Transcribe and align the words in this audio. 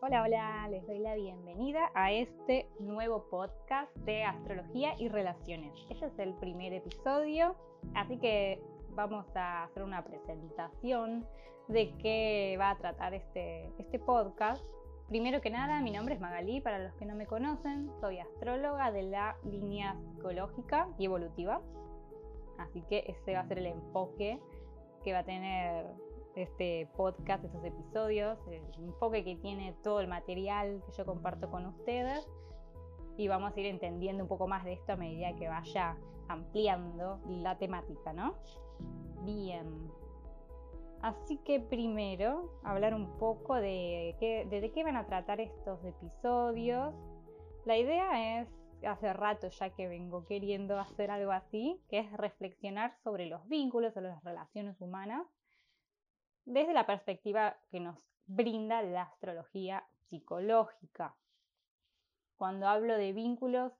Hola, 0.00 0.22
hola, 0.22 0.68
les 0.70 0.86
doy 0.86 1.00
la 1.00 1.16
bienvenida 1.16 1.90
a 1.92 2.12
este 2.12 2.68
nuevo 2.78 3.24
podcast 3.28 3.92
de 3.96 4.22
astrología 4.22 4.94
y 4.96 5.08
relaciones. 5.08 5.72
Este 5.90 6.06
es 6.06 6.18
el 6.20 6.34
primer 6.34 6.72
episodio, 6.72 7.56
así 7.96 8.16
que 8.18 8.62
vamos 8.90 9.26
a 9.34 9.64
hacer 9.64 9.82
una 9.82 10.04
presentación 10.04 11.26
de 11.66 11.92
qué 11.98 12.56
va 12.60 12.70
a 12.70 12.78
tratar 12.78 13.12
este, 13.12 13.72
este 13.78 13.98
podcast. 13.98 14.62
Primero 15.08 15.40
que 15.40 15.50
nada, 15.50 15.80
mi 15.80 15.90
nombre 15.90 16.14
es 16.14 16.20
Magalí, 16.20 16.60
para 16.60 16.78
los 16.78 16.94
que 16.94 17.04
no 17.04 17.16
me 17.16 17.26
conocen, 17.26 17.90
soy 18.00 18.20
astróloga 18.20 18.92
de 18.92 19.02
la 19.02 19.36
línea 19.42 19.96
psicológica 20.14 20.88
y 20.96 21.06
evolutiva. 21.06 21.60
Así 22.56 22.82
que 22.82 23.02
ese 23.08 23.34
va 23.34 23.40
a 23.40 23.48
ser 23.48 23.58
el 23.58 23.66
enfoque 23.66 24.38
que 25.02 25.12
va 25.12 25.18
a 25.20 25.24
tener 25.24 25.86
este 26.34 26.88
podcast, 26.96 27.44
estos 27.44 27.64
episodios, 27.64 28.38
el 28.48 28.62
enfoque 28.84 29.24
que 29.24 29.36
tiene 29.36 29.74
todo 29.82 30.00
el 30.00 30.08
material 30.08 30.82
que 30.86 30.92
yo 30.92 31.04
comparto 31.04 31.50
con 31.50 31.66
ustedes 31.66 32.26
y 33.16 33.28
vamos 33.28 33.56
a 33.56 33.60
ir 33.60 33.66
entendiendo 33.66 34.22
un 34.22 34.28
poco 34.28 34.46
más 34.46 34.64
de 34.64 34.74
esto 34.74 34.92
a 34.92 34.96
medida 34.96 35.34
que 35.34 35.48
vaya 35.48 35.96
ampliando 36.28 37.20
la 37.26 37.58
temática, 37.58 38.12
¿no? 38.12 38.34
Bien. 39.24 39.90
Así 41.02 41.38
que 41.38 41.60
primero 41.60 42.60
hablar 42.62 42.94
un 42.94 43.18
poco 43.18 43.54
de, 43.54 44.16
qué, 44.20 44.46
de 44.48 44.72
qué 44.72 44.84
van 44.84 44.96
a 44.96 45.06
tratar 45.06 45.40
estos 45.40 45.84
episodios. 45.84 46.94
La 47.64 47.76
idea 47.76 48.40
es, 48.40 48.48
hace 48.86 49.12
rato 49.12 49.48
ya 49.48 49.70
que 49.70 49.88
vengo 49.88 50.24
queriendo 50.26 50.78
hacer 50.78 51.10
algo 51.10 51.32
así, 51.32 51.80
que 51.88 51.98
es 51.98 52.12
reflexionar 52.12 52.96
sobre 53.02 53.26
los 53.26 53.46
vínculos, 53.48 53.94
sobre 53.94 54.08
las 54.08 54.22
relaciones 54.22 54.80
humanas 54.80 55.26
desde 56.48 56.72
la 56.72 56.86
perspectiva 56.86 57.58
que 57.70 57.78
nos 57.78 57.98
brinda 58.26 58.82
la 58.82 59.02
astrología 59.02 59.86
psicológica. 60.08 61.14
Cuando 62.36 62.66
hablo 62.68 62.96
de 62.96 63.12
vínculos 63.12 63.72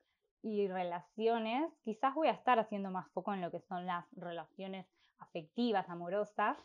y 0.42 0.68
relaciones, 0.68 1.72
quizás 1.82 2.14
voy 2.14 2.28
a 2.28 2.32
estar 2.32 2.58
haciendo 2.58 2.90
más 2.90 3.08
foco 3.12 3.32
en 3.32 3.40
lo 3.40 3.50
que 3.50 3.60
son 3.60 3.86
las 3.86 4.04
relaciones 4.12 4.86
afectivas, 5.18 5.88
amorosas, 5.88 6.58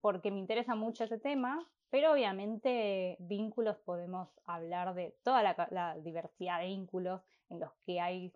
porque 0.00 0.30
me 0.30 0.38
interesa 0.38 0.74
mucho 0.74 1.04
ese 1.04 1.18
tema, 1.18 1.68
pero 1.90 2.12
obviamente 2.12 3.16
vínculos 3.20 3.76
podemos 3.78 4.28
hablar 4.46 4.94
de 4.94 5.16
toda 5.22 5.42
la, 5.42 5.68
la 5.70 5.98
diversidad 5.98 6.60
de 6.60 6.66
vínculos 6.66 7.20
en 7.50 7.60
los 7.60 7.72
que 7.84 8.00
hay 8.00 8.32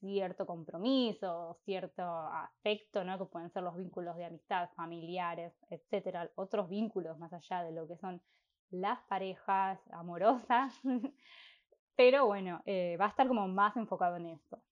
cierto 0.00 0.46
compromiso, 0.46 1.58
cierto 1.64 2.02
afecto, 2.02 3.04
¿no? 3.04 3.18
que 3.18 3.24
pueden 3.24 3.50
ser 3.50 3.62
los 3.62 3.76
vínculos 3.76 4.16
de 4.16 4.26
amistad, 4.26 4.70
familiares, 4.74 5.52
etcétera, 5.70 6.30
otros 6.34 6.68
vínculos 6.68 7.18
más 7.18 7.32
allá 7.32 7.62
de 7.62 7.72
lo 7.72 7.86
que 7.86 7.96
son 7.96 8.20
las 8.70 9.00
parejas 9.08 9.80
amorosas, 9.92 10.78
pero 11.96 12.26
bueno, 12.26 12.62
eh, 12.66 12.96
va 13.00 13.06
a 13.06 13.08
estar 13.08 13.26
como 13.28 13.48
más 13.48 13.76
enfocado 13.76 14.16
en 14.16 14.26
esto. 14.26 14.62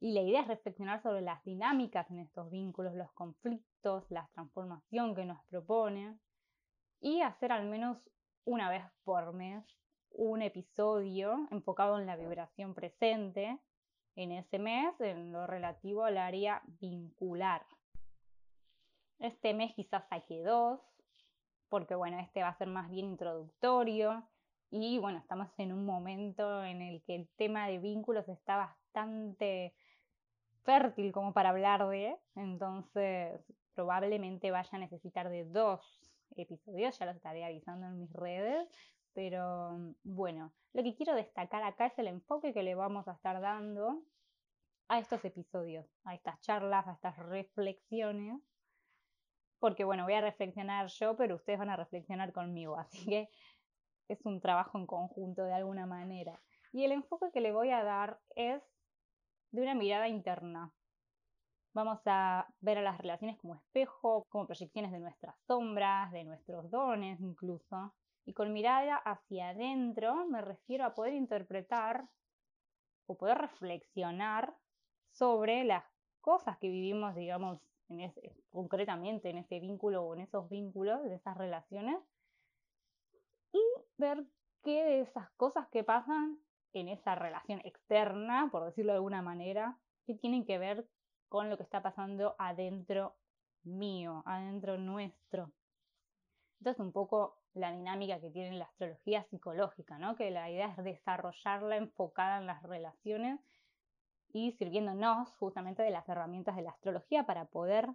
Y 0.00 0.12
la 0.12 0.20
idea 0.20 0.42
es 0.42 0.48
reflexionar 0.48 1.02
sobre 1.02 1.22
las 1.22 1.42
dinámicas 1.44 2.10
en 2.10 2.18
estos 2.18 2.50
vínculos, 2.50 2.94
los 2.94 3.10
conflictos, 3.12 4.04
la 4.10 4.28
transformación 4.34 5.14
que 5.14 5.24
nos 5.24 5.42
propone 5.46 6.18
y 7.00 7.20
hacer 7.22 7.52
al 7.52 7.66
menos 7.66 7.98
una 8.44 8.68
vez 8.68 8.84
por 9.04 9.32
mes 9.32 9.64
un 10.10 10.42
episodio 10.42 11.48
enfocado 11.50 11.98
en 11.98 12.06
la 12.06 12.16
vibración 12.16 12.74
presente 12.74 13.58
en 14.16 14.32
ese 14.32 14.58
mes 14.58 14.98
en 15.00 15.32
lo 15.32 15.46
relativo 15.46 16.04
al 16.04 16.18
área 16.18 16.62
vincular. 16.80 17.64
Este 19.18 19.54
mes 19.54 19.72
quizás 19.74 20.06
saque 20.08 20.42
dos, 20.42 20.80
porque 21.68 21.94
bueno, 21.94 22.18
este 22.18 22.42
va 22.42 22.48
a 22.48 22.58
ser 22.58 22.68
más 22.68 22.90
bien 22.90 23.06
introductorio 23.06 24.28
y 24.70 24.98
bueno, 24.98 25.18
estamos 25.18 25.48
en 25.58 25.72
un 25.72 25.86
momento 25.86 26.64
en 26.64 26.82
el 26.82 27.02
que 27.02 27.14
el 27.14 27.28
tema 27.36 27.68
de 27.68 27.78
vínculos 27.78 28.28
está 28.28 28.56
bastante 28.56 29.74
fértil 30.64 31.12
como 31.12 31.32
para 31.32 31.50
hablar 31.50 31.86
de, 31.88 32.16
entonces 32.34 33.40
probablemente 33.74 34.50
vaya 34.50 34.70
a 34.72 34.78
necesitar 34.78 35.28
de 35.28 35.44
dos 35.44 35.80
episodios, 36.36 36.98
ya 36.98 37.06
los 37.06 37.16
estaré 37.16 37.44
avisando 37.44 37.86
en 37.86 38.00
mis 38.00 38.12
redes, 38.12 38.68
pero 39.14 39.94
bueno, 40.02 40.52
lo 40.72 40.82
que 40.82 40.94
quiero 40.94 41.14
destacar 41.14 41.62
acá 41.62 41.86
es 41.86 41.98
el 41.98 42.08
enfoque 42.08 42.52
que 42.52 42.62
le 42.62 42.74
vamos 42.74 43.06
a 43.08 43.12
estar 43.12 43.40
dando 43.40 44.02
a 44.88 44.98
estos 44.98 45.24
episodios, 45.24 45.86
a 46.04 46.14
estas 46.14 46.40
charlas, 46.40 46.86
a 46.86 46.92
estas 46.92 47.16
reflexiones, 47.18 48.40
porque 49.58 49.84
bueno, 49.84 50.04
voy 50.04 50.14
a 50.14 50.20
reflexionar 50.20 50.88
yo, 50.88 51.16
pero 51.16 51.36
ustedes 51.36 51.58
van 51.58 51.70
a 51.70 51.76
reflexionar 51.76 52.32
conmigo, 52.32 52.76
así 52.78 53.06
que 53.06 53.28
es 54.08 54.24
un 54.26 54.40
trabajo 54.40 54.78
en 54.78 54.86
conjunto 54.86 55.44
de 55.44 55.54
alguna 55.54 55.86
manera. 55.86 56.40
Y 56.72 56.84
el 56.84 56.92
enfoque 56.92 57.30
que 57.32 57.40
le 57.40 57.52
voy 57.52 57.70
a 57.70 57.84
dar 57.84 58.20
es 58.34 58.62
de 59.52 59.62
una 59.62 59.74
mirada 59.74 60.08
interna. 60.08 60.72
Vamos 61.72 62.00
a 62.06 62.46
ver 62.60 62.78
a 62.78 62.82
las 62.82 62.98
relaciones 62.98 63.38
como 63.38 63.54
espejo, 63.54 64.26
como 64.28 64.46
proyecciones 64.46 64.92
de 64.92 65.00
nuestras 65.00 65.36
sombras, 65.46 66.12
de 66.12 66.24
nuestros 66.24 66.70
dones 66.70 67.20
incluso. 67.20 67.94
Y 68.26 68.32
con 68.32 68.52
mirada 68.52 68.96
hacia 68.96 69.50
adentro 69.50 70.26
me 70.26 70.40
refiero 70.40 70.84
a 70.84 70.94
poder 70.94 71.14
interpretar 71.14 72.08
o 73.06 73.16
poder 73.16 73.38
reflexionar 73.38 74.54
sobre 75.10 75.64
las 75.64 75.84
cosas 76.20 76.56
que 76.58 76.68
vivimos, 76.68 77.14
digamos, 77.14 77.60
en 77.88 78.12
concretamente 78.50 79.28
en 79.30 79.38
ese 79.38 79.60
vínculo 79.60 80.02
o 80.02 80.14
en 80.14 80.20
esos 80.20 80.48
vínculos, 80.48 81.04
en 81.04 81.12
esas 81.12 81.36
relaciones, 81.36 81.98
y 83.52 83.60
ver 83.98 84.24
qué 84.62 84.84
de 84.84 85.00
esas 85.02 85.30
cosas 85.32 85.68
que 85.68 85.84
pasan 85.84 86.38
en 86.72 86.88
esa 86.88 87.14
relación 87.14 87.60
externa, 87.64 88.48
por 88.50 88.64
decirlo 88.64 88.92
de 88.92 88.96
alguna 88.96 89.22
manera, 89.22 89.78
que 90.06 90.14
tienen 90.14 90.44
que 90.44 90.58
ver 90.58 90.88
con 91.28 91.50
lo 91.50 91.56
que 91.56 91.62
está 91.62 91.82
pasando 91.82 92.34
adentro 92.38 93.16
mío, 93.62 94.22
adentro 94.26 94.78
nuestro. 94.78 95.52
Entonces, 96.58 96.80
un 96.80 96.92
poco 96.92 97.38
la 97.54 97.72
dinámica 97.72 98.20
que 98.20 98.30
tiene 98.30 98.56
la 98.58 98.64
astrología 98.64 99.22
psicológica, 99.24 99.98
¿no? 99.98 100.16
Que 100.16 100.30
la 100.30 100.50
idea 100.50 100.74
es 100.76 100.84
desarrollarla 100.84 101.76
enfocada 101.76 102.38
en 102.38 102.46
las 102.46 102.62
relaciones 102.62 103.40
y 104.32 104.52
sirviéndonos 104.52 105.36
justamente 105.36 105.82
de 105.82 105.90
las 105.90 106.08
herramientas 106.08 106.56
de 106.56 106.62
la 106.62 106.70
astrología 106.70 107.24
para 107.24 107.46
poder 107.46 107.88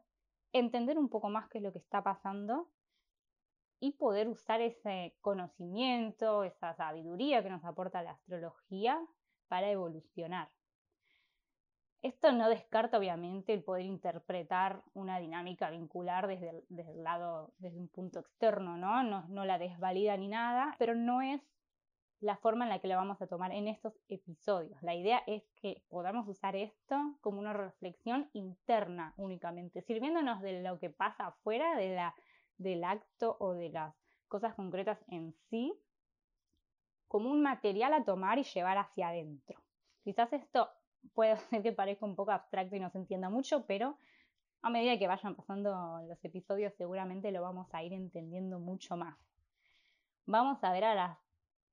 entender 0.54 0.98
un 0.98 1.10
poco 1.10 1.30
más 1.30 1.50
qué 1.50 1.58
es 1.58 1.64
lo 1.64 1.74
que 1.74 1.80
está 1.80 2.02
pasando 2.02 2.70
y 3.82 3.92
poder 3.92 4.28
usar 4.28 4.62
ese 4.62 5.16
conocimiento, 5.22 6.44
esa 6.44 6.74
sabiduría 6.76 7.44
que 7.44 7.50
nos 7.50 7.64
aporta 7.64 8.02
la 8.02 8.12
astrología 8.12 9.06
para 9.48 9.70
evolucionar. 9.70 10.50
Esto 12.02 12.32
no 12.32 12.48
descarta 12.48 12.98
obviamente 12.98 13.54
el 13.54 13.62
poder 13.62 13.86
interpretar 13.86 14.82
una 14.94 15.20
dinámica 15.20 15.70
vincular 15.70 16.28
desde 16.28 16.50
el, 16.70 17.04
lado, 17.04 17.52
desde 17.58 17.78
un 17.78 17.90
punto 17.90 18.20
externo, 18.20 18.78
¿no? 18.78 19.04
¿no? 19.04 19.28
No 19.28 19.44
la 19.44 19.58
desvalida 19.58 20.16
ni 20.16 20.30
nada, 20.30 20.76
pero 20.80 20.96
no 20.96 21.22
es 21.22 21.42
la 22.22 22.38
forma 22.38 22.66
en 22.66 22.70
la 22.70 22.80
que 22.80 22.88
lo 22.88 22.96
vamos 22.96 23.22
a 23.22 23.28
tomar 23.28 23.52
en 23.52 23.68
estos 23.68 23.94
episodios. 24.08 24.82
La 24.82 24.96
idea 24.96 25.22
es 25.28 25.44
que 25.62 25.84
podamos 25.90 26.26
usar 26.28 26.56
esto 26.56 27.18
como 27.20 27.40
una 27.40 27.54
reflexión 27.54 28.30
interna 28.32 29.14
únicamente, 29.18 29.82
sirviéndonos 29.82 30.42
de 30.42 30.62
lo 30.62 30.80
que 30.80 30.90
pasa 30.90 31.28
afuera 31.28 31.76
de 31.76 31.96
la, 31.96 32.16
del 32.58 32.86
acto 32.86 33.36
o 33.40 33.54
de 33.54 33.70
las 33.70 33.94
cosas 34.30 34.54
concretas 34.56 35.04
en 35.10 35.34
sí, 35.50 35.74
como 37.10 37.30
un 37.30 37.42
material 37.42 37.94
a 37.94 38.06
tomar 38.06 38.38
y 38.38 38.44
llevar 38.44 38.78
hacia 38.78 39.10
adentro. 39.10 39.60
Quizás 40.04 40.32
esto 40.32 40.70
puede 41.14 41.38
ser 41.50 41.62
que 41.64 41.72
parezca 41.72 42.06
un 42.06 42.16
poco 42.16 42.32
abstracto 42.32 42.76
y 42.76 42.80
no 42.80 42.90
se 42.90 42.98
entienda 42.98 43.30
mucho, 43.30 43.66
pero 43.66 43.98
a 44.62 44.70
medida 44.70 44.98
que 44.98 45.08
vayan 45.08 45.36
pasando 45.36 46.02
los 46.08 46.24
episodios 46.26 46.74
seguramente 46.76 47.32
lo 47.32 47.42
vamos 47.42 47.68
a 47.74 47.84
ir 47.84 47.94
entendiendo 47.94 48.60
mucho 48.60 48.98
más. 48.98 49.18
Vamos 50.26 50.64
a 50.64 50.72
ver 50.72 50.84
a 50.84 50.96
las 50.96 51.18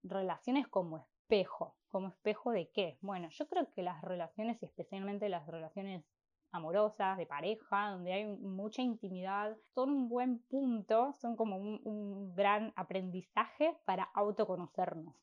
relaciones 0.02 0.69
como 0.69 0.99
espejo. 0.99 1.76
¿Como 1.88 2.08
espejo 2.08 2.52
de 2.52 2.70
qué? 2.70 2.99
Bueno, 3.00 3.28
yo 3.31 3.49
creo 3.49 3.73
que 3.73 3.82
las 3.82 4.00
relaciones, 4.02 4.62
y 4.62 4.67
especialmente 4.67 5.29
las 5.29 5.46
relaciones 5.46 6.05
amorosas, 6.52 7.19
de 7.19 7.26
pareja, 7.26 7.90
donde 7.90 8.12
hay 8.12 8.25
mucha 8.25 8.82
intimidad, 8.82 9.56
son 9.75 9.90
un 9.90 10.08
buen 10.08 10.38
punto, 10.38 11.12
son 11.14 11.37
como 11.37 11.56
un, 11.56 11.81
un 11.84 12.34
gran 12.34 12.72
aprendizaje 12.76 13.76
para 13.84 14.05
autoconocernos. 14.14 15.14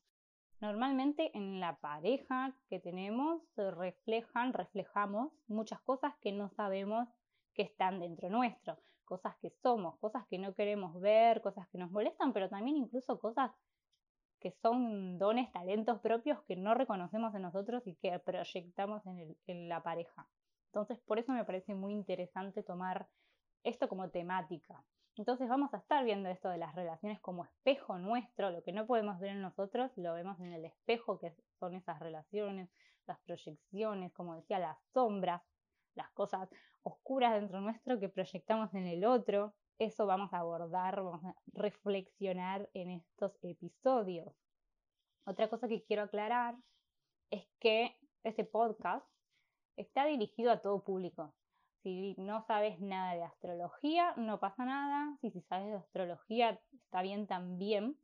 Normalmente 0.64 1.30
en 1.36 1.60
la 1.60 1.76
pareja 1.76 2.56
que 2.70 2.80
tenemos 2.80 3.42
se 3.54 3.70
reflejan, 3.70 4.54
reflejamos 4.54 5.30
muchas 5.46 5.78
cosas 5.82 6.14
que 6.22 6.32
no 6.32 6.48
sabemos 6.48 7.06
que 7.52 7.60
están 7.60 8.00
dentro 8.00 8.30
nuestro, 8.30 8.78
cosas 9.04 9.36
que 9.42 9.50
somos, 9.50 9.98
cosas 9.98 10.26
que 10.26 10.38
no 10.38 10.54
queremos 10.54 10.98
ver, 11.02 11.42
cosas 11.42 11.68
que 11.68 11.76
nos 11.76 11.90
molestan, 11.90 12.32
pero 12.32 12.48
también 12.48 12.78
incluso 12.78 13.20
cosas 13.20 13.50
que 14.40 14.52
son 14.52 15.18
dones, 15.18 15.52
talentos 15.52 16.00
propios 16.00 16.40
que 16.44 16.56
no 16.56 16.72
reconocemos 16.72 17.34
en 17.34 17.42
nosotros 17.42 17.86
y 17.86 17.96
que 17.96 18.18
proyectamos 18.18 19.02
en, 19.46 19.68
la 19.68 19.82
pareja. 19.82 20.26
Entonces, 20.68 20.98
por 21.00 21.18
eso 21.18 21.32
me 21.32 21.44
parece 21.44 21.74
muy 21.74 21.92
interesante 21.92 22.62
tomar 22.62 23.06
esto 23.64 23.86
como 23.86 24.08
temática. 24.08 24.82
Entonces 25.16 25.48
vamos 25.48 25.72
a 25.72 25.76
estar 25.76 26.04
viendo 26.04 26.28
esto 26.28 26.48
de 26.48 26.58
las 26.58 26.74
relaciones 26.74 27.20
como 27.20 27.44
espejo 27.44 27.98
nuestro, 27.98 28.50
lo 28.50 28.62
que 28.62 28.72
no 28.72 28.86
podemos 28.86 29.20
ver 29.20 29.30
en 29.30 29.42
nosotros 29.42 29.92
lo 29.96 30.12
vemos 30.14 30.40
en 30.40 30.52
el 30.52 30.64
espejo, 30.64 31.20
que 31.20 31.32
son 31.60 31.74
esas 31.74 32.00
relaciones, 32.00 32.68
las 33.06 33.20
proyecciones, 33.20 34.12
como 34.12 34.34
decía, 34.34 34.58
las 34.58 34.76
sombras, 34.92 35.42
las 35.94 36.10
cosas 36.10 36.48
oscuras 36.82 37.34
dentro 37.34 37.60
nuestro 37.60 38.00
que 38.00 38.08
proyectamos 38.08 38.74
en 38.74 38.86
el 38.86 39.04
otro. 39.04 39.54
Eso 39.78 40.06
vamos 40.06 40.32
a 40.32 40.38
abordar, 40.38 40.96
vamos 40.96 41.24
a 41.24 41.36
reflexionar 41.52 42.68
en 42.74 42.90
estos 42.90 43.32
episodios. 43.42 44.34
Otra 45.26 45.48
cosa 45.48 45.68
que 45.68 45.84
quiero 45.84 46.02
aclarar 46.02 46.56
es 47.30 47.46
que 47.60 47.96
este 48.24 48.44
podcast 48.44 49.06
está 49.76 50.06
dirigido 50.06 50.50
a 50.50 50.60
todo 50.60 50.82
público. 50.82 51.32
Si 51.84 52.14
no 52.16 52.42
sabes 52.46 52.80
nada 52.80 53.14
de 53.14 53.24
astrología, 53.24 54.14
no 54.16 54.40
pasa 54.40 54.64
nada. 54.64 55.18
Si, 55.20 55.30
si 55.30 55.42
sabes 55.42 55.66
de 55.66 55.76
astrología, 55.76 56.58
está 56.72 57.02
bien 57.02 57.26
también, 57.26 57.98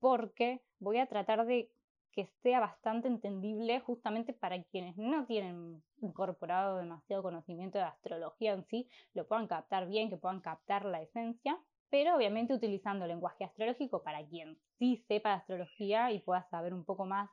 porque 0.00 0.60
voy 0.78 0.98
a 0.98 1.06
tratar 1.06 1.46
de 1.46 1.70
que 2.12 2.26
sea 2.42 2.60
bastante 2.60 3.08
entendible 3.08 3.80
justamente 3.80 4.34
para 4.34 4.62
quienes 4.64 4.98
no 4.98 5.24
tienen 5.24 5.82
incorporado 6.02 6.76
demasiado 6.76 7.22
conocimiento 7.22 7.78
de 7.78 7.84
astrología 7.84 8.52
en 8.52 8.66
sí, 8.66 8.86
lo 9.14 9.26
puedan 9.26 9.46
captar 9.46 9.88
bien, 9.88 10.10
que 10.10 10.18
puedan 10.18 10.40
captar 10.40 10.84
la 10.84 11.00
esencia, 11.00 11.58
pero 11.88 12.14
obviamente 12.14 12.52
utilizando 12.52 13.06
lenguaje 13.06 13.44
astrológico 13.44 14.02
para 14.02 14.26
quien 14.26 14.58
sí 14.78 15.02
sepa 15.08 15.32
astrología 15.32 16.12
y 16.12 16.20
pueda 16.20 16.46
saber 16.50 16.74
un 16.74 16.84
poco 16.84 17.06
más 17.06 17.30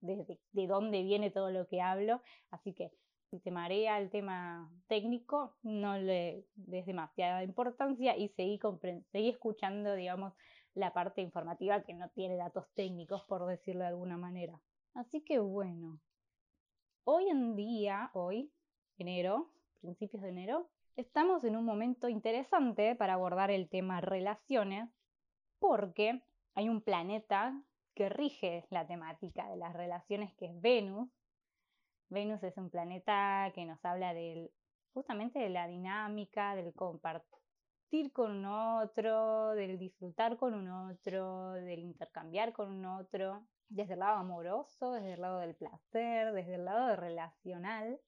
de, 0.00 0.38
de 0.52 0.66
dónde 0.66 1.02
viene 1.02 1.30
todo 1.30 1.50
lo 1.50 1.66
que 1.68 1.82
hablo. 1.82 2.22
Así 2.50 2.72
que 2.72 2.90
si 3.32 3.40
te 3.40 3.50
marea 3.50 3.98
el 3.98 4.10
tema 4.10 4.70
técnico, 4.88 5.56
no 5.62 5.96
le 5.96 6.44
des 6.54 6.84
demasiada 6.84 7.42
importancia 7.42 8.14
y 8.14 8.28
seguí, 8.28 8.60
seguí 9.10 9.30
escuchando, 9.30 9.94
digamos, 9.94 10.34
la 10.74 10.92
parte 10.92 11.22
informativa 11.22 11.82
que 11.82 11.94
no 11.94 12.10
tiene 12.10 12.36
datos 12.36 12.66
técnicos, 12.74 13.24
por 13.24 13.46
decirlo 13.46 13.80
de 13.80 13.88
alguna 13.88 14.18
manera. 14.18 14.60
Así 14.92 15.22
que 15.22 15.38
bueno, 15.38 15.98
hoy 17.04 17.30
en 17.30 17.56
día, 17.56 18.10
hoy, 18.12 18.52
enero, 18.98 19.50
principios 19.80 20.22
de 20.22 20.28
enero, 20.28 20.68
estamos 20.96 21.42
en 21.44 21.56
un 21.56 21.64
momento 21.64 22.10
interesante 22.10 22.94
para 22.96 23.14
abordar 23.14 23.50
el 23.50 23.70
tema 23.70 24.02
relaciones, 24.02 24.90
porque 25.58 26.22
hay 26.54 26.68
un 26.68 26.82
planeta 26.82 27.58
que 27.94 28.10
rige 28.10 28.66
la 28.68 28.86
temática 28.86 29.48
de 29.48 29.56
las 29.56 29.72
relaciones, 29.72 30.34
que 30.34 30.46
es 30.46 30.60
Venus, 30.60 31.08
Venus 32.12 32.42
es 32.42 32.58
un 32.58 32.68
planeta 32.68 33.50
que 33.54 33.64
nos 33.64 33.82
habla 33.84 34.12
del, 34.12 34.50
justamente 34.92 35.38
de 35.38 35.48
la 35.48 35.66
dinámica, 35.66 36.54
del 36.54 36.74
compartir 36.74 38.12
con 38.12 38.30
un 38.30 38.44
otro, 38.44 39.52
del 39.52 39.78
disfrutar 39.78 40.36
con 40.36 40.52
un 40.52 40.68
otro, 40.68 41.52
del 41.52 41.80
intercambiar 41.80 42.52
con 42.52 42.70
un 42.70 42.84
otro, 42.84 43.46
desde 43.70 43.94
el 43.94 44.00
lado 44.00 44.18
amoroso, 44.18 44.92
desde 44.92 45.14
el 45.14 45.22
lado 45.22 45.38
del 45.38 45.54
placer, 45.54 46.32
desde 46.32 46.56
el 46.56 46.66
lado 46.66 46.96
relacional. 46.96 47.98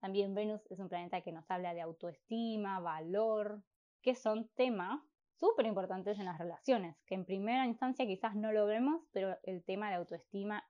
También 0.00 0.34
Venus 0.34 0.66
es 0.68 0.80
un 0.80 0.88
planeta 0.88 1.20
que 1.20 1.30
nos 1.30 1.48
habla 1.48 1.72
de 1.72 1.82
autoestima, 1.82 2.80
valor, 2.80 3.62
que 4.02 4.16
son 4.16 4.48
temas 4.56 5.00
súper 5.38 5.66
importantes 5.66 6.18
en 6.18 6.24
las 6.24 6.38
relaciones, 6.38 6.96
que 7.06 7.14
en 7.14 7.24
primera 7.24 7.64
instancia 7.66 8.06
quizás 8.06 8.34
no 8.34 8.50
lo 8.50 8.66
vemos, 8.66 9.04
pero 9.12 9.38
el 9.44 9.62
tema 9.62 9.88
de 9.88 9.96
autoestima 9.96 10.68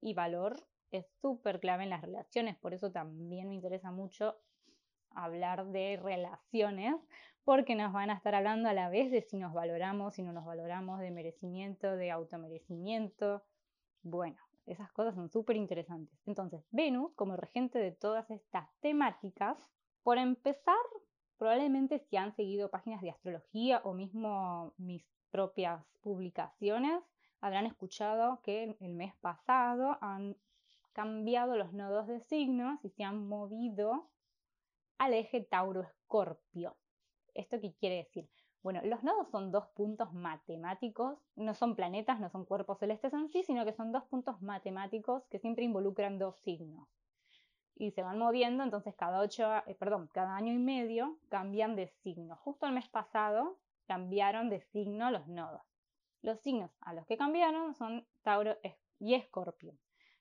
y 0.00 0.14
valor 0.14 0.56
es 0.90 1.06
súper 1.20 1.60
clave 1.60 1.84
en 1.84 1.90
las 1.90 2.02
relaciones, 2.02 2.56
por 2.56 2.74
eso 2.74 2.90
también 2.90 3.48
me 3.48 3.54
interesa 3.54 3.90
mucho 3.90 4.36
hablar 5.10 5.66
de 5.66 5.98
relaciones, 6.02 6.94
porque 7.44 7.74
nos 7.74 7.92
van 7.92 8.10
a 8.10 8.14
estar 8.14 8.34
hablando 8.34 8.68
a 8.68 8.74
la 8.74 8.90
vez 8.90 9.10
de 9.10 9.22
si 9.22 9.38
nos 9.38 9.52
valoramos, 9.54 10.14
si 10.14 10.22
no 10.22 10.32
nos 10.32 10.44
valoramos, 10.44 11.00
de 11.00 11.10
merecimiento, 11.10 11.96
de 11.96 12.10
automerecimiento. 12.10 13.42
Bueno, 14.02 14.36
esas 14.66 14.92
cosas 14.92 15.14
son 15.14 15.30
súper 15.30 15.56
interesantes. 15.56 16.18
Entonces, 16.26 16.62
Venus, 16.70 17.12
como 17.14 17.36
regente 17.36 17.78
de 17.78 17.92
todas 17.92 18.30
estas 18.30 18.68
temáticas, 18.80 19.56
por 20.02 20.18
empezar, 20.18 20.76
probablemente 21.38 22.00
si 22.00 22.16
han 22.16 22.34
seguido 22.36 22.70
páginas 22.70 23.00
de 23.00 23.10
astrología 23.10 23.80
o 23.84 23.94
mismo 23.94 24.74
mis 24.76 25.04
propias 25.30 25.82
publicaciones, 26.02 27.02
habrán 27.40 27.66
escuchado 27.66 28.40
que 28.42 28.76
el 28.78 28.94
mes 28.94 29.14
pasado 29.20 29.96
han 30.00 30.36
cambiado 30.92 31.56
los 31.56 31.72
nodos 31.72 32.06
de 32.06 32.20
signos 32.20 32.84
y 32.84 32.90
se 32.90 33.04
han 33.04 33.28
movido 33.28 34.08
al 34.98 35.14
eje 35.14 35.40
Tauro-Escorpio. 35.40 36.76
¿Esto 37.34 37.60
qué 37.60 37.72
quiere 37.74 37.96
decir? 37.96 38.28
Bueno, 38.62 38.80
los 38.84 39.04
nodos 39.04 39.28
son 39.30 39.52
dos 39.52 39.68
puntos 39.68 40.12
matemáticos, 40.12 41.18
no 41.36 41.54
son 41.54 41.76
planetas, 41.76 42.18
no 42.18 42.28
son 42.28 42.44
cuerpos 42.44 42.78
celestes 42.78 43.12
en 43.12 43.28
sí, 43.28 43.44
sino 43.44 43.64
que 43.64 43.72
son 43.72 43.92
dos 43.92 44.04
puntos 44.04 44.42
matemáticos 44.42 45.24
que 45.30 45.38
siempre 45.38 45.64
involucran 45.64 46.18
dos 46.18 46.36
signos. 46.40 46.88
Y 47.76 47.92
se 47.92 48.02
van 48.02 48.18
moviendo, 48.18 48.64
entonces 48.64 48.94
cada 48.96 49.20
ocho, 49.20 49.48
eh, 49.66 49.76
perdón, 49.76 50.10
cada 50.12 50.34
año 50.34 50.52
y 50.52 50.58
medio 50.58 51.18
cambian 51.28 51.76
de 51.76 51.86
signo. 51.86 52.36
Justo 52.36 52.66
el 52.66 52.72
mes 52.72 52.88
pasado 52.88 53.58
cambiaron 53.86 54.50
de 54.50 54.60
signo 54.60 55.12
los 55.12 55.28
nodos. 55.28 55.62
Los 56.22 56.40
signos 56.40 56.72
a 56.80 56.92
los 56.92 57.06
que 57.06 57.16
cambiaron 57.16 57.74
son 57.74 58.04
Tauro 58.22 58.56
y 58.98 59.14
Escorpio. 59.14 59.78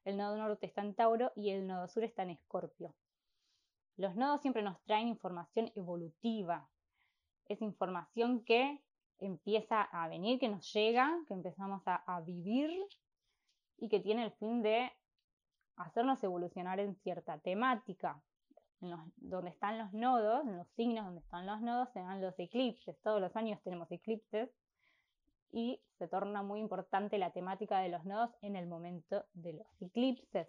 El 0.08 0.16
nodo 0.16 0.38
norte 0.38 0.68
está 0.68 0.84
en 0.84 0.94
Tauro 0.94 1.34
y 1.36 1.50
el 1.50 1.68
nodo 1.68 1.90
sur 1.90 2.06
está 2.06 2.24
en 2.24 2.30
Escorpio. 2.30 2.96
Los 3.98 4.16
nodos 4.16 4.40
siempre 4.40 4.62
nos 4.62 4.82
traen 4.84 5.10
información 5.10 5.70
evolutiva. 5.76 6.70
Es 7.48 7.62
información 7.62 8.46
que 8.46 8.82
empieza 9.20 9.82
a 9.82 10.08
venir, 10.08 10.40
que 10.40 10.48
nos 10.48 10.72
llega, 10.72 11.14
que 11.28 11.34
empezamos 11.34 11.82
a, 11.88 12.22
vivir 12.22 12.72
y 13.80 13.90
que 13.90 14.00
tiene 14.00 14.24
el 14.24 14.32
fin 14.32 14.62
de 14.62 14.90
hacernos 15.76 16.24
evolucionar 16.24 16.80
en 16.80 16.96
cierta 16.96 17.38
temática. 17.40 18.24
donde 18.80 19.50
están 19.50 19.78
los 19.78 19.92
nodos, 19.92 20.48
en 20.48 20.56
los 20.56 20.70
signos 20.70 21.04
donde 21.04 21.20
están 21.20 21.46
los 21.46 21.60
nodos, 21.60 21.90
se 21.92 22.00
dan 22.00 22.22
los 22.22 22.40
eclipses. 22.40 22.98
Todos 23.02 23.20
los 23.20 23.36
años 23.36 23.62
tenemos 23.62 23.92
eclipses 23.92 24.50
y 25.52 25.82
se 25.98 26.08
torna 26.08 26.44
muy 26.44 26.60
importante 26.60 27.18
la 27.18 27.32
temática 27.32 27.80
de 27.80 27.90
los 27.90 28.06
nodos 28.06 28.32
en 28.42 28.56
el 28.56 28.68
momento 28.68 29.26
de 29.34 29.54
los 29.54 29.82
eclipses. 29.82 30.48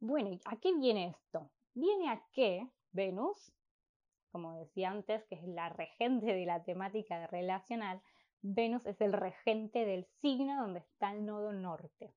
Bueno, 0.00 0.38
¿a 0.44 0.56
qué 0.56 0.74
viene 0.74 1.08
esto? 1.08 1.50
Viene 1.74 2.10
a 2.10 2.24
que 2.32 2.68
Venus, 2.92 3.52
como 4.30 4.52
decía 4.54 4.90
antes, 4.90 5.24
que 5.26 5.36
es 5.36 5.44
la 5.44 5.68
regente 5.70 6.26
de 6.26 6.46
la 6.46 6.62
temática 6.62 7.26
relacional, 7.26 8.02
Venus 8.42 8.84
es 8.86 9.00
el 9.00 9.12
regente 9.12 9.86
del 9.86 10.04
signo 10.20 10.60
donde 10.60 10.80
está 10.80 11.12
el 11.12 11.24
nodo 11.24 11.52
norte, 11.52 12.14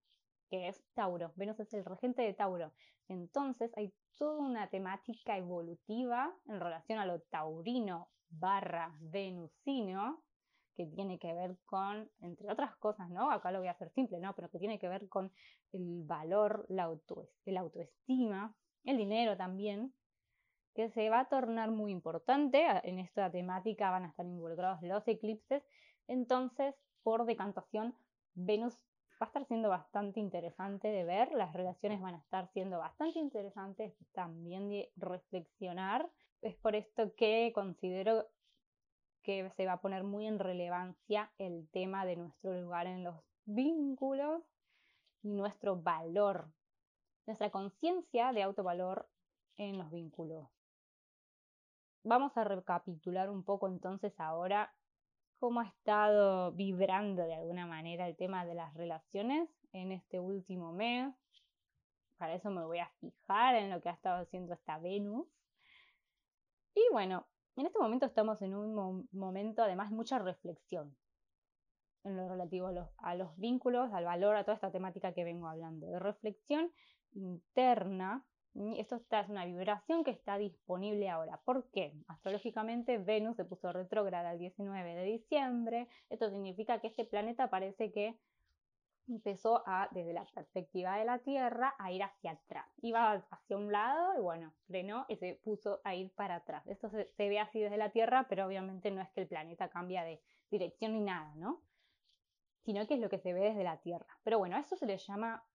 que 0.49 0.67
es 0.67 0.83
Tauro. 0.93 1.31
Venus 1.35 1.59
es 1.59 1.73
el 1.73 1.85
regente 1.85 2.21
de 2.21 2.33
Tauro. 2.33 2.73
Entonces 3.07 3.71
hay 3.77 3.93
toda 4.17 4.39
una 4.39 4.69
temática 4.69 5.37
evolutiva 5.37 6.35
en 6.47 6.59
relación 6.59 6.99
a 6.99 7.05
lo 7.05 7.21
taurino 7.21 8.09
barra 8.29 8.93
venusino 8.99 10.21
que 10.77 10.85
tiene 10.85 11.17
que 11.17 11.33
ver 11.33 11.57
con, 11.65 12.09
entre 12.21 12.49
otras 12.51 12.75
cosas, 12.77 13.09
¿no? 13.09 13.31
Acá 13.31 13.51
lo 13.51 13.59
voy 13.59 13.67
a 13.67 13.71
hacer 13.71 13.89
simple, 13.89 14.19
¿no? 14.19 14.33
Pero 14.35 14.49
que 14.49 14.59
tiene 14.59 14.77
que 14.77 14.87
ver 14.87 15.09
con 15.09 15.31
el 15.73 16.03
valor, 16.05 16.67
la, 16.69 16.83
autoestima, 16.83 18.55
el 18.83 18.97
dinero 18.97 19.35
también, 19.35 19.91
que 20.75 20.89
se 20.91 21.09
va 21.09 21.21
a 21.21 21.29
tornar 21.29 21.71
muy 21.71 21.91
importante. 21.91 22.63
En 22.83 22.99
esta 22.99 23.31
temática 23.31 23.89
van 23.89 24.05
a 24.05 24.09
estar 24.09 24.25
involucrados 24.25 24.83
los 24.83 25.05
eclipses. 25.07 25.63
Entonces, 26.07 26.75
por 27.01 27.25
decantación, 27.25 27.95
Venus 28.35 28.75
va 29.19 29.25
a 29.25 29.29
estar 29.29 29.47
siendo 29.47 29.69
bastante 29.69 30.19
interesante 30.19 30.89
de 30.89 31.03
ver, 31.03 31.31
las 31.31 31.53
relaciones 31.53 31.99
van 31.99 32.13
a 32.13 32.19
estar 32.19 32.47
siendo 32.53 32.77
bastante 32.77 33.17
interesantes 33.17 33.95
también 34.13 34.69
de 34.69 34.91
reflexionar. 34.95 36.07
Es 36.43 36.55
por 36.57 36.75
esto 36.75 37.15
que 37.15 37.51
considero 37.55 38.27
que 39.27 39.51
se 39.57 39.65
va 39.65 39.73
a 39.73 39.81
poner 39.81 40.05
muy 40.05 40.25
en 40.25 40.39
relevancia 40.39 41.29
el 41.37 41.67
tema 41.71 42.05
de 42.05 42.15
nuestro 42.15 42.53
lugar 42.61 42.87
en 42.87 43.03
los 43.03 43.13
vínculos 43.43 44.41
y 45.21 45.33
nuestro 45.33 45.75
valor, 45.75 46.49
nuestra 47.25 47.51
conciencia 47.51 48.31
de 48.31 48.43
autovalor 48.43 49.09
en 49.57 49.77
los 49.79 49.91
vínculos. 49.91 50.47
Vamos 52.03 52.37
a 52.37 52.45
recapitular 52.45 53.29
un 53.29 53.43
poco 53.43 53.67
entonces 53.67 54.17
ahora 54.17 54.73
cómo 55.39 55.59
ha 55.59 55.67
estado 55.67 56.53
vibrando 56.53 57.23
de 57.23 57.35
alguna 57.35 57.67
manera 57.67 58.07
el 58.07 58.15
tema 58.15 58.45
de 58.45 58.55
las 58.55 58.73
relaciones 58.75 59.49
en 59.73 59.91
este 59.91 60.21
último 60.21 60.71
mes. 60.71 61.13
Para 62.17 62.33
eso 62.33 62.49
me 62.49 62.63
voy 62.63 62.79
a 62.79 62.89
fijar 63.01 63.55
en 63.55 63.71
lo 63.71 63.81
que 63.81 63.89
ha 63.89 63.93
estado 63.93 64.21
haciendo 64.21 64.53
esta 64.53 64.79
Venus. 64.79 65.27
Y 66.75 66.81
bueno, 66.93 67.27
en 67.57 67.65
este 67.65 67.79
momento 67.79 68.05
estamos 68.05 68.41
en 68.41 68.55
un 68.55 69.07
momento 69.11 69.63
además 69.63 69.91
mucha 69.91 70.19
reflexión 70.19 70.95
en 72.03 72.15
lo 72.15 72.29
relativo 72.29 72.67
a 72.97 73.15
los, 73.15 73.37
vínculos, 73.37 73.91
al 73.91 74.05
valor, 74.05 74.37
a 74.37 74.45
toda 74.45 74.55
esta 74.55 74.71
temática 74.71 75.13
que 75.13 75.25
vengo 75.25 75.47
hablando, 75.47 75.87
de 75.87 75.99
reflexión 75.99 76.71
interna 77.11 78.25
esto 78.77 78.95
está, 78.95 79.19
es 79.19 79.29
una 79.29 79.45
vibración 79.45 80.03
que 80.03 80.11
está 80.11 80.37
disponible 80.37 81.09
ahora. 81.09 81.39
¿Por 81.45 81.69
qué? 81.69 81.93
Astrológicamente 82.07 82.97
Venus 82.97 83.35
se 83.35 83.45
puso 83.45 83.71
retrógrada 83.71 84.31
el 84.31 84.39
19 84.39 84.95
de 84.95 85.03
diciembre. 85.03 85.87
Esto 86.09 86.31
significa 86.31 86.79
que 86.79 86.87
este 86.87 87.05
planeta 87.05 87.51
parece 87.51 87.91
que 87.91 88.17
empezó 89.07 89.63
a, 89.65 89.87
desde 89.91 90.13
la 90.13 90.25
perspectiva 90.25 90.97
de 90.97 91.05
la 91.05 91.19
Tierra, 91.19 91.75
a 91.79 91.91
ir 91.91 92.03
hacia 92.03 92.31
atrás. 92.31 92.65
Iba 92.81 93.13
hacia 93.29 93.57
un 93.57 93.71
lado 93.71 94.17
y 94.17 94.21
bueno, 94.21 94.53
frenó 94.67 95.05
y 95.07 95.15
se 95.17 95.39
puso 95.43 95.81
a 95.83 95.95
ir 95.95 96.11
para 96.13 96.35
atrás. 96.35 96.65
Esto 96.67 96.89
se, 96.89 97.07
ve 97.17 97.39
así 97.39 97.59
desde 97.59 97.77
la 97.77 97.91
Tierra, 97.91 98.27
pero 98.29 98.45
obviamente 98.45 98.91
no 98.91 99.01
es 99.01 99.09
que 99.11 99.21
el 99.21 99.27
planeta 99.27 99.69
cambia 99.69 100.03
de 100.03 100.21
dirección 100.51 100.93
ni 100.93 101.01
nada, 101.01 101.33
¿no? 101.35 101.61
Sino 102.63 102.85
que 102.85 102.95
es 102.95 102.99
lo 102.99 103.09
que 103.09 103.19
se 103.19 103.33
ve 103.33 103.41
desde 103.41 103.63
la 103.63 103.77
Tierra. 103.77 104.19
Pero 104.23 104.39
bueno, 104.39 104.57
a 104.57 104.59
eso 104.59 104.75
se 104.75 104.85
le 104.85 104.97
llama 104.97 105.45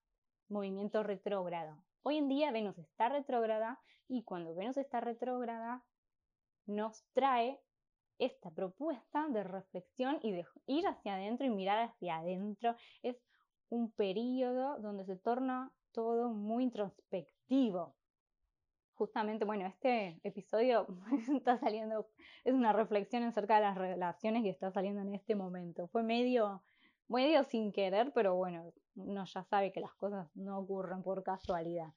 movimiento 0.49 1.03
retrógrado. 1.03 1.77
Hoy 2.01 2.17
en 2.17 2.27
día 2.27 2.51
Venus 2.51 2.77
está 2.77 3.09
retrógrada 3.09 3.79
y 4.07 4.23
cuando 4.23 4.55
Venus 4.55 4.77
está 4.77 4.99
retrógrada 4.99 5.83
nos 6.65 7.05
trae 7.13 7.59
esta 8.19 8.51
propuesta 8.51 9.27
de 9.29 9.43
reflexión 9.43 10.19
y 10.21 10.31
de 10.31 10.45
ir 10.67 10.87
hacia 10.87 11.15
adentro 11.15 11.45
y 11.45 11.49
mirar 11.49 11.79
hacia 11.79 12.17
adentro. 12.17 12.75
Es 13.01 13.21
un 13.73 13.89
periodo 13.89 14.77
donde 14.79 15.03
se 15.03 15.15
torna 15.15 15.71
todo 15.93 16.29
muy 16.29 16.65
introspectivo. 16.65 17.95
Justamente, 18.93 19.45
bueno, 19.45 19.65
este 19.65 20.19
episodio 20.23 20.85
está 21.35 21.57
saliendo, 21.57 22.07
es 22.43 22.53
una 22.53 22.71
reflexión 22.71 23.23
acerca 23.23 23.55
de 23.55 23.61
las 23.61 23.75
relaciones 23.75 24.43
que 24.43 24.51
está 24.51 24.71
saliendo 24.71 25.01
en 25.01 25.15
este 25.15 25.33
momento. 25.33 25.87
Fue 25.87 26.03
medio, 26.03 26.61
medio 27.07 27.43
sin 27.45 27.71
querer, 27.71 28.11
pero 28.13 28.35
bueno, 28.35 28.71
uno 28.95 29.25
ya 29.25 29.43
sabe 29.43 29.71
que 29.71 29.79
las 29.79 29.95
cosas 29.95 30.29
no 30.35 30.59
ocurren 30.59 31.01
por 31.01 31.23
casualidad. 31.23 31.93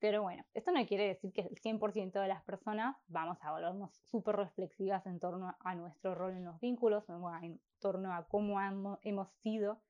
Pero 0.00 0.22
bueno, 0.22 0.44
esto 0.52 0.72
no 0.72 0.84
quiere 0.84 1.06
decir 1.06 1.32
que 1.32 1.42
el 1.42 1.60
100% 1.60 2.20
de 2.20 2.26
las 2.26 2.42
personas 2.42 2.96
vamos 3.06 3.38
a 3.42 3.52
volvernos 3.52 3.94
súper 4.10 4.34
reflexivas 4.34 5.06
en 5.06 5.20
torno 5.20 5.54
a 5.60 5.74
nuestro 5.76 6.16
rol 6.16 6.32
en 6.32 6.44
los 6.44 6.58
vínculos, 6.58 7.04
en 7.08 7.60
torno 7.78 8.12
a 8.12 8.26
cómo 8.26 8.58
hemos 9.02 9.30
sido 9.42 9.80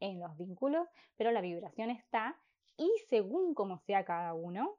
en 0.00 0.20
los 0.20 0.36
vínculos, 0.36 0.88
pero 1.16 1.30
la 1.30 1.40
vibración 1.40 1.90
está 1.90 2.36
y 2.76 2.90
según 3.08 3.54
como 3.54 3.78
sea 3.78 4.04
cada 4.04 4.34
uno, 4.34 4.78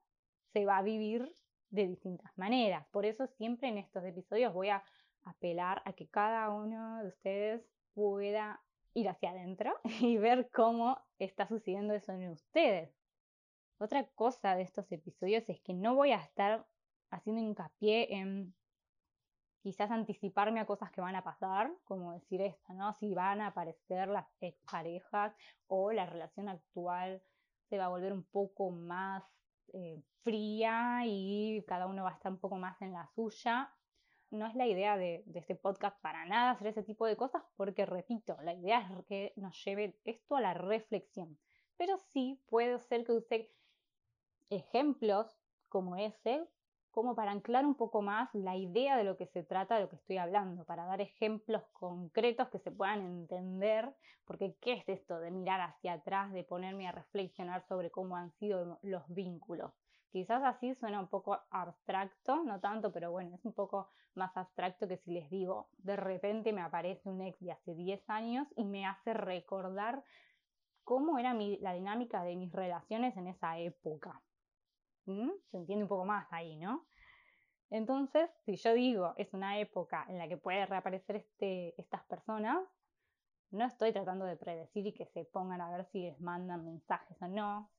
se 0.53 0.65
va 0.65 0.77
a 0.77 0.81
vivir 0.81 1.35
de 1.69 1.87
distintas 1.87 2.35
maneras. 2.37 2.85
Por 2.91 3.05
eso 3.05 3.27
siempre 3.27 3.69
en 3.69 3.77
estos 3.77 4.03
episodios 4.03 4.53
voy 4.53 4.69
a 4.69 4.83
apelar 5.23 5.81
a 5.85 5.93
que 5.93 6.07
cada 6.07 6.49
uno 6.49 7.03
de 7.03 7.09
ustedes 7.09 7.61
pueda 7.93 8.61
ir 8.93 9.07
hacia 9.07 9.31
adentro 9.31 9.79
y 10.01 10.17
ver 10.17 10.49
cómo 10.51 10.99
está 11.19 11.47
sucediendo 11.47 11.93
eso 11.93 12.11
en 12.11 12.29
ustedes. 12.29 12.91
Otra 13.77 14.05
cosa 14.15 14.55
de 14.55 14.63
estos 14.63 14.91
episodios 14.91 15.47
es 15.49 15.59
que 15.61 15.73
no 15.73 15.95
voy 15.95 16.11
a 16.11 16.21
estar 16.21 16.67
haciendo 17.09 17.41
hincapié 17.41 18.15
en 18.15 18.53
quizás 19.61 19.91
anticiparme 19.91 20.59
a 20.59 20.65
cosas 20.65 20.91
que 20.91 21.01
van 21.01 21.15
a 21.15 21.23
pasar, 21.23 21.71
como 21.83 22.13
decir 22.13 22.41
esto, 22.41 22.73
¿no? 22.73 22.93
Si 22.93 23.13
van 23.13 23.41
a 23.41 23.47
aparecer 23.47 24.07
las 24.07 24.27
exparejas 24.41 25.33
o 25.67 25.91
la 25.91 26.05
relación 26.05 26.49
actual 26.49 27.21
se 27.69 27.77
va 27.77 27.85
a 27.85 27.89
volver 27.89 28.11
un 28.13 28.23
poco 28.23 28.71
más 28.71 29.23
eh, 29.73 30.01
fría 30.23 31.01
y 31.05 31.63
cada 31.67 31.87
uno 31.87 32.03
va 32.03 32.09
a 32.09 32.13
estar 32.13 32.31
un 32.31 32.39
poco 32.39 32.57
más 32.57 32.81
en 32.81 32.93
la 32.93 33.07
suya 33.15 33.71
no 34.31 34.47
es 34.47 34.55
la 34.55 34.65
idea 34.65 34.97
de, 34.97 35.23
este 35.35 35.55
podcast 35.55 35.99
para 36.01 36.25
nada 36.25 36.51
hacer 36.51 36.67
ese 36.67 36.83
tipo 36.83 37.05
de 37.05 37.17
cosas, 37.17 37.43
porque 37.57 37.85
repito, 37.85 38.37
la 38.43 38.53
idea 38.53 38.79
es 38.79 39.05
que 39.05 39.33
nos 39.35 39.61
lleve 39.63 39.99
esto 40.05 40.37
a 40.37 40.41
la 40.41 40.53
reflexión. 40.53 41.37
Pero 41.77 41.97
sí 41.97 42.41
puede 42.47 42.79
ser 42.79 43.03
que 43.03 43.11
use 43.11 43.51
ejemplos 44.49 45.37
como 45.67 45.97
ese, 45.97 46.47
como 46.91 47.15
para 47.15 47.31
anclar 47.31 47.65
un 47.65 47.75
poco 47.75 48.01
más 48.01 48.29
la 48.33 48.55
idea 48.55 48.97
de 48.97 49.03
lo 49.03 49.17
que 49.17 49.27
se 49.27 49.43
trata, 49.43 49.75
de 49.75 49.81
lo 49.81 49.89
que 49.89 49.95
estoy 49.95 50.17
hablando, 50.17 50.65
para 50.65 50.85
dar 50.85 51.01
ejemplos 51.01 51.63
concretos 51.71 52.49
que 52.49 52.59
se 52.59 52.71
puedan 52.71 53.01
entender, 53.01 53.93
porque 54.25 54.55
¿qué 54.61 54.73
es 54.73 54.89
esto 54.89 55.19
de 55.19 55.31
mirar 55.31 55.61
hacia 55.61 55.93
atrás, 55.93 56.31
de 56.33 56.43
ponerme 56.43 56.87
a 56.87 56.91
reflexionar 56.91 57.65
sobre 57.67 57.91
cómo 57.91 58.17
han 58.17 58.31
sido 58.33 58.79
los 58.81 59.07
vínculos? 59.07 59.71
Quizás 60.11 60.43
así 60.43 60.75
suena 60.75 60.99
un 60.99 61.07
poco 61.07 61.39
abstracto, 61.49 62.43
no 62.43 62.59
tanto, 62.59 62.91
pero 62.91 63.11
bueno, 63.11 63.33
es 63.33 63.45
un 63.45 63.53
poco 63.53 63.89
más 64.13 64.35
abstracto 64.35 64.85
que 64.85 64.97
si 64.97 65.11
les 65.11 65.29
digo, 65.29 65.69
de 65.77 65.95
repente 65.95 66.51
me 66.51 66.61
aparece 66.61 67.09
un 67.09 67.21
ex 67.21 67.39
de 67.39 67.53
hace 67.53 67.73
10 67.73 68.03
años 68.09 68.45
y 68.57 68.65
me 68.65 68.85
hace 68.85 69.13
recordar 69.13 70.03
cómo 70.83 71.17
era 71.17 71.33
la 71.33 71.73
dinámica 71.73 72.23
de 72.23 72.35
mis 72.35 72.51
relaciones 72.51 73.15
en 73.15 73.27
esa 73.27 73.57
época. 73.59 74.21
Se 75.05 75.57
entiende 75.57 75.83
un 75.83 75.89
poco 75.89 76.05
más 76.05 76.27
ahí, 76.31 76.55
¿no? 76.57 76.85
Entonces, 77.69 78.29
si 78.45 78.57
yo 78.57 78.73
digo 78.73 79.13
es 79.17 79.33
una 79.33 79.59
época 79.59 80.05
en 80.09 80.17
la 80.17 80.27
que 80.27 80.37
puede 80.37 80.65
reaparecer 80.65 81.15
este, 81.15 81.73
estas 81.79 82.03
personas, 82.03 82.59
no 83.51 83.65
estoy 83.65 83.91
tratando 83.93 84.25
de 84.25 84.35
predecir 84.35 84.87
y 84.87 84.93
que 84.93 85.05
se 85.05 85.25
pongan 85.25 85.61
a 85.61 85.69
ver 85.69 85.85
si 85.85 86.03
les 86.03 86.19
mandan 86.19 86.65
mensajes 86.65 87.21
o 87.21 87.27
no, 87.27 87.69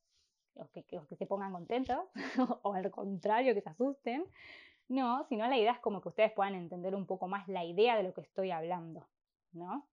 o 0.55 0.69
que, 0.71 0.85
que, 0.85 1.01
se 1.17 1.27
pongan 1.27 1.53
contentos, 1.53 1.99
o 2.63 2.75
al 2.75 2.91
contrario, 2.91 3.55
que 3.55 3.63
se 3.63 3.71
asusten. 3.71 4.25
No, 4.89 5.25
sino 5.29 5.47
la 5.47 5.57
idea 5.57 5.73
es 5.73 5.81
como 5.81 6.01
que 6.03 6.09
ustedes 6.09 6.33
puedan 6.33 6.55
entender 6.55 6.95
un 6.95 7.07
poco 7.07 7.29
más 7.29 7.49
la 7.49 7.65
idea 7.65 7.97
de 7.97 8.03
lo 8.03 8.13
que 8.13 8.21
estoy 8.21 8.51
hablando, 8.51 9.09
¿no? 9.53 9.87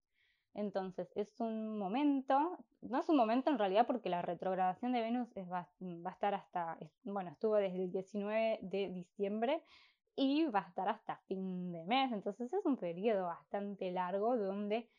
Entonces, 0.53 1.08
es 1.15 1.39
un 1.39 1.77
momento, 1.77 2.58
no 2.82 3.00
es 3.00 3.08
un 3.08 3.18
momento 3.18 3.50
en 3.50 3.60
realidad 3.60 3.88
porque 3.88 4.10
la 4.10 4.22
retrogradación 4.22 4.91
de 4.91 5.01
Venus 5.01 5.29
va, 5.51 5.70
a 6.06 6.12
estar 6.12 6.34
hasta, 6.34 6.77
bueno, 7.03 7.29
estuvo 7.32 7.56
desde 7.56 7.84
el 7.84 7.91
19 7.91 8.60
de 8.62 8.89
diciembre 8.89 9.63
y 10.15 10.46
va 10.48 10.60
a 10.60 10.68
estar 10.68 10.89
hasta 10.89 11.18
fin 11.27 11.72
de 11.72 11.86
mes. 11.86 12.12
Entonces, 12.12 12.51
es 12.51 12.65
un 12.65 12.77
periodo 12.77 13.27
bastante 13.27 13.91
largo 13.91 14.36
donde 14.38 14.89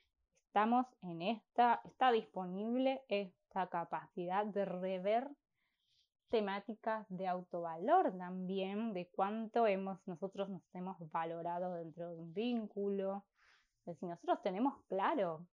estamos 0.47 0.87
en 1.03 1.23
esta, 1.23 1.81
está 1.85 2.11
disponible 2.11 3.03
esta 3.09 3.69
capacidad 3.69 4.47
de 4.47 4.65
rever 4.65 5.29
temáticas 6.31 7.07
de 7.09 7.27
autovalor 7.27 8.17
también, 8.17 8.95
de 8.95 9.09
cuánto 9.09 9.67
hemos, 9.67 9.99
nosotros 10.07 10.49
nos 10.49 10.63
hemos 10.75 10.97
valorado 11.11 11.75
dentro 11.75 12.09
de 12.11 12.17
un 12.17 12.33
vínculo, 12.33 13.25
si 13.85 14.07
nosotros 14.07 14.41
tenemos 14.43 14.75
claro 14.89 15.47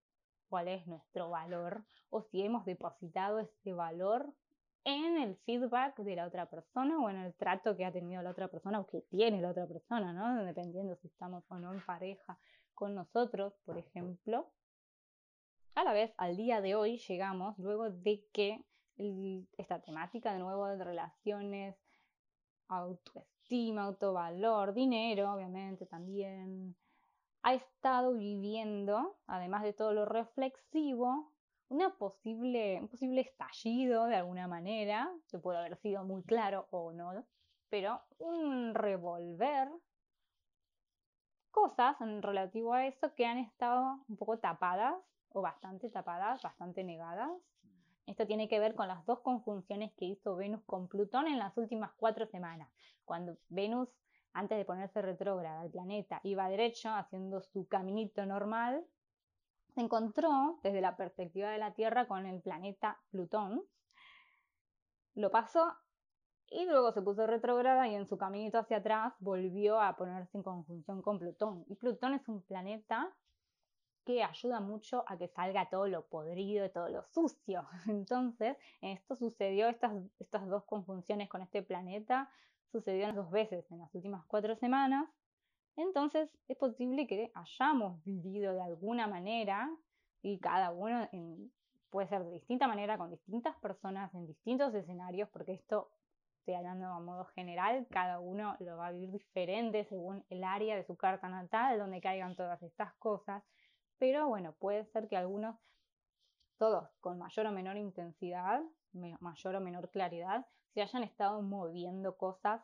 cuál 0.49 0.69
es 0.69 0.87
nuestro 0.87 1.31
valor 1.31 1.85
o 2.11 2.23
si 2.23 2.43
hemos 2.43 2.65
depositado 2.65 3.39
ese 3.41 3.73
valor 3.73 4.33
en 4.85 5.17
el 5.19 5.37
feedback 5.39 5.99
de 5.99 6.17
la 6.17 6.27
otra 6.27 6.47
persona 6.49 7.01
o 7.01 7.11
en 7.11 7.17
el 7.17 7.35
trato 7.35 7.77
que 7.77 7.85
ha 7.85 7.93
tenido 7.93 8.23
la 8.23 8.31
otra 8.31 8.49
persona 8.49 8.81
o 8.81 8.87
que 8.87 9.01
tiene 9.03 9.41
la 9.41 9.51
otra 9.51 9.67
persona, 9.67 10.13
¿no? 10.13 10.45
Dependiendo 10.45 10.95
si 10.97 11.09
estamos 11.09 11.45
o 11.49 11.59
no 11.59 11.73
en 11.73 11.85
pareja 11.85 12.39
con 12.75 12.95
nosotros, 12.95 13.55
por 13.65 13.79
ejemplo. 13.79 14.53
A 15.75 15.83
la 15.83 15.93
vez, 15.93 16.15
al 16.17 16.37
día 16.37 16.61
de 16.61 16.77
hoy 16.77 16.99
llegamos 16.99 17.59
luego 17.59 17.91
de 17.91 18.25
que 18.33 18.65
esta 19.59 19.81
temática 19.81 20.33
de 20.33 20.39
nuevo 20.39 20.67
de 20.69 20.83
relaciones, 20.83 21.77
autoestima, 22.69 23.85
autovalor, 23.85 24.73
dinero, 24.73 25.33
obviamente 25.33 25.85
también, 25.87 26.77
ha 27.47 27.55
estado 27.55 28.15
viviendo, 28.15 29.17
además 29.29 29.63
de 29.63 29.73
todo 29.73 29.93
lo 29.93 30.05
reflexivo, 30.05 31.33
una 31.69 31.97
posible, 31.97 32.81
un 32.81 32.89
posible 32.89 33.21
estallido 33.21 34.07
de 34.07 34.17
alguna 34.17 34.49
manera, 34.49 35.09
que 35.31 35.39
puede 35.39 35.59
haber 35.59 35.77
sido 35.77 36.03
muy 36.03 36.25
claro 36.25 36.67
o 36.73 36.93
no, 36.93 37.25
pero 37.69 38.03
un 38.19 38.75
revolver 38.75 39.69
cosas 41.53 41.95
en 42.01 42.21
relativo 42.21 42.75
a 42.75 42.85
eso 42.85 43.15
que 43.15 43.27
han 43.27 43.39
estado 43.39 44.05
un 44.09 44.17
poco 44.17 44.41
tapadas 44.41 44.97
o 45.29 45.41
bastante 45.41 45.89
tapadas, 45.89 46.43
bastante 46.43 46.83
negadas 46.83 47.31
esto 48.07 48.25
tiene 48.27 48.49
que 48.49 48.61
ver 48.61 48.75
con 48.75 48.87
las 48.87 49.05
dos 49.05 49.21
conjunciones 49.21 49.93
que 49.95 50.05
hizo 50.05 50.37
Venus 50.37 50.63
con 50.65 50.87
Plutón 50.87 51.27
en 51.27 51.39
las 51.39 51.57
últimas 51.57 51.91
cuatro 51.97 52.27
semanas. 52.27 52.69
Cuando 53.05 53.37
Venus, 53.49 53.89
antes 54.37 54.59
de 54.59 54.67
ponerse 54.67 55.01
retrógrada 55.01 55.63
al 55.63 55.71
planeta, 55.71 56.21
iba 56.23 56.49
derecho 56.49 56.91
haciendo 56.91 57.41
su 57.41 57.67
caminito 57.67 58.27
normal, 58.27 58.85
se 59.75 59.81
encontró 59.81 60.61
desde 60.63 60.83
la 60.83 60.95
perspectiva 60.97 61.51
de 61.51 61.59
la 61.59 61.73
Tierra 61.73 62.07
con 62.07 62.27
el 62.27 62.43
planeta 62.43 63.01
Plutón. 63.11 63.63
Lo 65.15 65.31
pasó 65.31 65.73
y 66.49 66.67
luego 66.67 66.93
se 66.93 67.01
puso 67.01 67.27
retrógrada 67.27 67.89
y 67.89 67.95
en 67.95 68.07
su 68.07 68.19
caminito 68.19 68.59
hacia 68.59 68.79
atrás 68.79 69.15
volvió 69.21 69.81
a 69.81 69.97
ponerse 69.97 70.37
en 70.37 70.43
conjunción 70.43 71.01
con 71.01 71.19
Plutón. 71.19 71.65
Y 71.69 71.75
Plutón 71.77 72.13
es 72.13 72.29
un 72.29 72.43
planeta 72.43 73.15
que 74.07 74.23
ayuda 74.23 74.61
mucho 74.61 75.05
a 75.09 75.19
que 75.19 75.27
salga 75.27 75.69
todo 75.69 75.89
lo 75.89 76.07
podrido, 76.07 76.71
todo 76.71 76.89
lo 76.89 77.03
sucio. 77.03 77.67
Entonces, 77.89 78.57
esto 78.81 79.17
sucedió, 79.17 79.69
estas, 79.69 79.93
estas 80.21 80.47
dos 80.49 80.65
conjunciones 80.65 81.29
con 81.29 81.43
este 81.43 81.63
planeta, 81.63 82.31
sucedieron 82.71 83.17
dos 83.17 83.31
veces 83.31 83.71
en 83.71 83.81
las 83.81 83.95
últimas 83.95 84.25
cuatro 84.27 84.55
semanas. 84.57 85.09
Entonces, 85.77 86.31
es 86.49 86.57
posible 86.57 87.07
que 87.07 87.33
hayamos 87.35 88.03
vivido 88.05 88.55
de 88.55 88.63
alguna 88.63 89.09
manera, 89.09 89.71
y 90.23 90.39
cada 90.39 90.71
uno 90.71 91.09
puede 91.91 92.09
ser 92.09 92.25
de 92.25 92.31
distinta 92.31 92.69
manera, 92.69 92.97
con 92.97 93.11
distintas 93.11 93.57
personas, 93.57 94.15
en 94.15 94.27
distintos 94.27 94.73
escenarios, 94.73 95.29
porque 95.31 95.53
esto 95.53 95.91
estoy 96.39 96.55
hablando 96.55 96.87
a 96.87 97.01
modo 97.01 97.25
general, 97.27 97.87
cada 97.91 98.21
uno 98.21 98.57
lo 98.61 98.77
va 98.77 98.87
a 98.87 98.93
vivir 98.93 99.11
diferente 99.11 99.85
según 99.85 100.25
el 100.31 100.45
área 100.45 100.77
de 100.77 100.85
su 100.85 100.97
carta 100.97 101.29
natal, 101.29 101.79
donde 101.79 102.01
caigan 102.01 102.37
todas 102.37 102.63
estas 102.63 102.95
cosas, 102.95 103.43
pero 103.99 104.29
bueno, 104.29 104.53
puede 104.53 104.85
ser 104.87 105.09
que 105.09 105.17
algunos, 105.17 105.57
todos 106.59 106.89
con 107.01 107.19
mayor 107.19 107.47
o 107.47 107.53
menor 107.53 107.77
intensidad, 107.77 108.63
mayor 108.93 109.57
o 109.57 109.61
menor 109.61 109.91
claridad, 109.91 110.47
se 110.75 110.83
hayan 110.83 111.03
estado 111.03 111.43
moviendo 111.43 112.17
cosas 112.17 112.63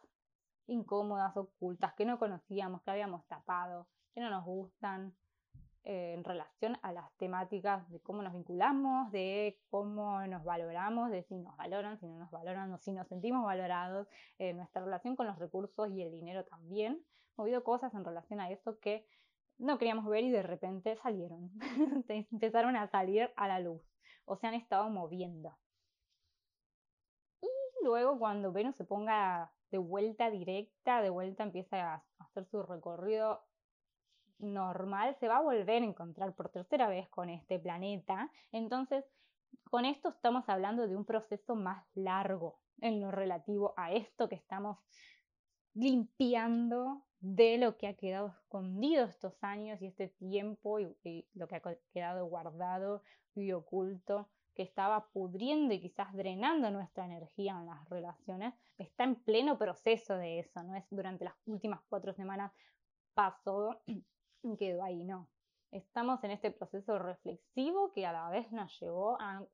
incómodas, 0.67 1.37
ocultas, 1.37 1.95
que 1.95 2.05
no 2.05 2.19
conocíamos, 2.19 2.83
que 2.83 2.91
habíamos 2.91 3.27
tapado, 3.27 3.89
que 4.15 4.21
no 4.21 4.31
nos 4.31 4.45
gustan, 4.45 5.15
eh, 5.85 6.15
en 6.15 6.23
relación 6.23 6.79
a 6.83 6.93
las 6.93 7.13
temáticas 7.17 7.91
de 7.91 7.99
cómo 7.99 8.23
nos 8.23 8.33
vinculamos, 8.33 9.11
de 9.11 9.59
cómo 9.69 10.25
nos 10.29 10.45
valoramos, 10.45 11.11
de 11.11 11.25
si 11.25 11.35
nos 11.35 11.57
valoran, 11.57 11.99
si 11.99 12.07
no 12.07 12.19
nos 12.19 12.31
valoran, 12.31 12.73
o 12.73 12.79
si 12.79 12.93
nos 12.93 13.09
sentimos 13.09 13.45
valorados, 13.45 14.07
eh, 14.39 14.53
nuestra 14.53 14.85
relación 14.85 15.17
con 15.17 15.27
los 15.27 15.41
recursos 15.41 15.91
y 15.91 16.03
el 16.03 16.13
dinero 16.13 16.45
también. 16.45 17.05
Movido 17.37 17.65
cosas 17.65 17.93
en 17.95 18.05
relación 18.05 18.39
a 18.41 18.51
eso 18.51 18.79
que 18.79 19.05
no 19.63 19.79
queríamos 19.79 20.07
ver 20.07 20.25
y 20.25 20.31
de 20.31 20.43
repente 20.43 20.97
salieron, 20.97 21.51
empezaron 22.09 22.77
a 22.77 22.89
salir 22.89 23.31
a 23.37 23.49
la 23.49 23.61
luz 23.61 23.83
o 24.25 24.37
se 24.37 24.47
han 24.47 24.55
estado 24.55 24.89
moviendo. 24.91 25.57
Y 27.41 27.85
luego 27.85 28.19
cuando 28.19 28.53
Venus 28.53 28.77
se 28.77 28.85
ponga 28.85 29.53
de 29.71 29.79
vuelta 29.79 30.31
directa, 30.31 31.01
de 31.01 31.11
vuelta 31.11 31.43
empieza 31.43 31.95
a 31.95 32.05
hacer 32.19 32.45
su 32.47 32.63
recorrido 32.63 33.43
normal 34.43 35.17
se 35.21 35.29
va 35.29 35.39
a 35.39 35.43
volver 35.43 35.83
a 35.83 35.87
encontrar 35.87 36.35
por 36.35 36.51
tercera 36.51 36.89
vez 36.89 37.09
con 37.09 37.31
este 37.31 37.59
planeta. 37.59 38.31
Entonces, 38.51 39.05
con 39.71 39.85
esto 39.85 40.11
estamos 40.11 40.49
hablando 40.49 40.87
de 40.87 40.97
un 40.97 41.05
proceso 41.05 41.55
más 41.55 41.87
largo 41.95 42.61
en 42.81 43.01
lo 43.01 43.11
relativo 43.11 43.75
a 43.77 43.93
esto 43.93 44.29
que 44.29 44.35
estamos 44.35 44.79
limpiando 45.75 47.05
de 47.23 47.57
lo 47.57 47.79
que 47.79 47.87
ha 47.87 47.95
quedado 47.95 48.29
escondido 48.29 49.05
estos 49.05 49.43
años 49.45 49.81
y 49.81 49.87
este 49.87 50.09
tiempo 50.09 50.81
y, 50.81 51.25
lo 51.35 51.47
que 51.47 51.57
ha 51.57 51.63
quedado 51.93 52.27
guardado 52.27 53.03
y 53.37 53.53
oculto 53.53 54.29
que 54.55 54.65
estaba 54.65 55.07
pudriendo 55.13 55.73
y 55.73 55.81
quizás 55.81 56.13
drenando 56.15 56.71
nuestra 56.71 57.07
energía 57.07 57.53
en 57.53 57.67
las 57.67 57.89
relaciones, 57.89 58.53
está 58.77 59.05
en 59.05 59.15
pleno 59.15 59.57
proceso 59.57 60.17
de 60.17 60.41
eso, 60.41 60.63
no 60.65 60.75
es 60.75 60.85
durante 60.91 61.25
las 61.25 61.35
últimas 61.47 61.81
cuatro 61.89 62.13
semanas 62.13 62.53
pasó 63.15 63.81
quedó 64.59 64.83
ahí, 64.83 65.05
no. 65.05 65.29
Estamos 65.71 66.23
en 66.25 66.33
este 66.33 66.51
proceso 66.51 66.99
reflexivo 66.99 67.93
que 67.93 68.05
a 68.05 68.13
la 68.13 68.29
vez 68.31 68.51
nos 68.51 68.79
llevó 68.81 69.17
a 69.21 69.47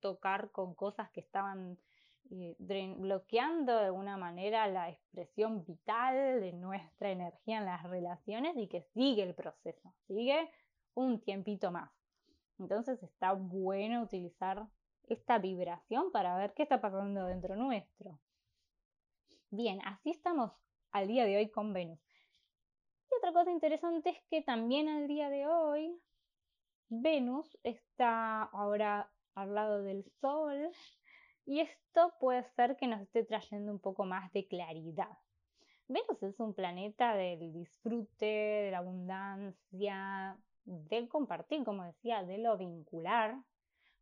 tocar 0.00 0.50
con 0.52 0.74
cosas 0.74 1.10
que 1.10 1.20
estaban 1.20 1.78
eh, 2.30 2.56
bloqueando 2.98 3.76
de 3.76 3.86
alguna 3.86 4.16
manera 4.16 4.66
la 4.66 4.90
expresión 4.90 5.64
vital 5.64 6.40
de 6.40 6.52
nuestra 6.52 7.10
energía 7.10 7.58
en 7.58 7.64
las 7.64 7.82
relaciones 7.84 8.56
y 8.56 8.68
que 8.68 8.82
sigue 8.94 9.22
el 9.22 9.34
proceso, 9.34 9.94
sigue 10.06 10.50
un 10.94 11.20
tiempito 11.20 11.70
más. 11.70 11.90
Entonces 12.58 13.02
está 13.02 13.32
bueno 13.32 14.02
utilizar 14.02 14.66
esta 15.08 15.38
vibración 15.38 16.10
para 16.12 16.36
ver 16.36 16.52
qué 16.54 16.64
está 16.64 16.80
pasando 16.80 17.26
dentro 17.26 17.56
nuestro. 17.56 18.18
Bien, 19.50 19.80
así 19.84 20.10
estamos 20.10 20.52
al 20.90 21.06
día 21.08 21.24
de 21.24 21.36
hoy 21.36 21.48
con 21.50 21.72
Venus 21.72 21.98
otra 23.18 23.32
cosa 23.32 23.50
interesante 23.50 24.10
es 24.10 24.22
que 24.30 24.42
también 24.42 24.88
al 24.88 25.08
día 25.08 25.28
de 25.28 25.46
hoy 25.46 26.00
Venus 26.88 27.58
está 27.64 28.44
ahora 28.44 29.10
al 29.34 29.54
lado 29.54 29.82
del 29.82 30.04
Sol 30.20 30.70
y 31.48 31.60
esto 31.60 32.12
puede 32.20 32.42
ser 32.42 32.76
que 32.76 32.86
nos 32.86 33.00
esté 33.00 33.24
trayendo 33.24 33.72
un 33.72 33.78
poco 33.78 34.04
más 34.04 34.30
de 34.34 34.46
claridad. 34.46 35.16
Venus 35.86 36.22
es 36.22 36.38
un 36.40 36.52
planeta 36.52 37.14
del 37.14 37.54
disfrute, 37.54 38.26
de 38.26 38.70
la 38.70 38.78
abundancia, 38.78 40.38
del 40.66 41.08
compartir, 41.08 41.64
como 41.64 41.84
decía, 41.84 42.22
de 42.22 42.36
lo 42.36 42.58
vincular. 42.58 43.34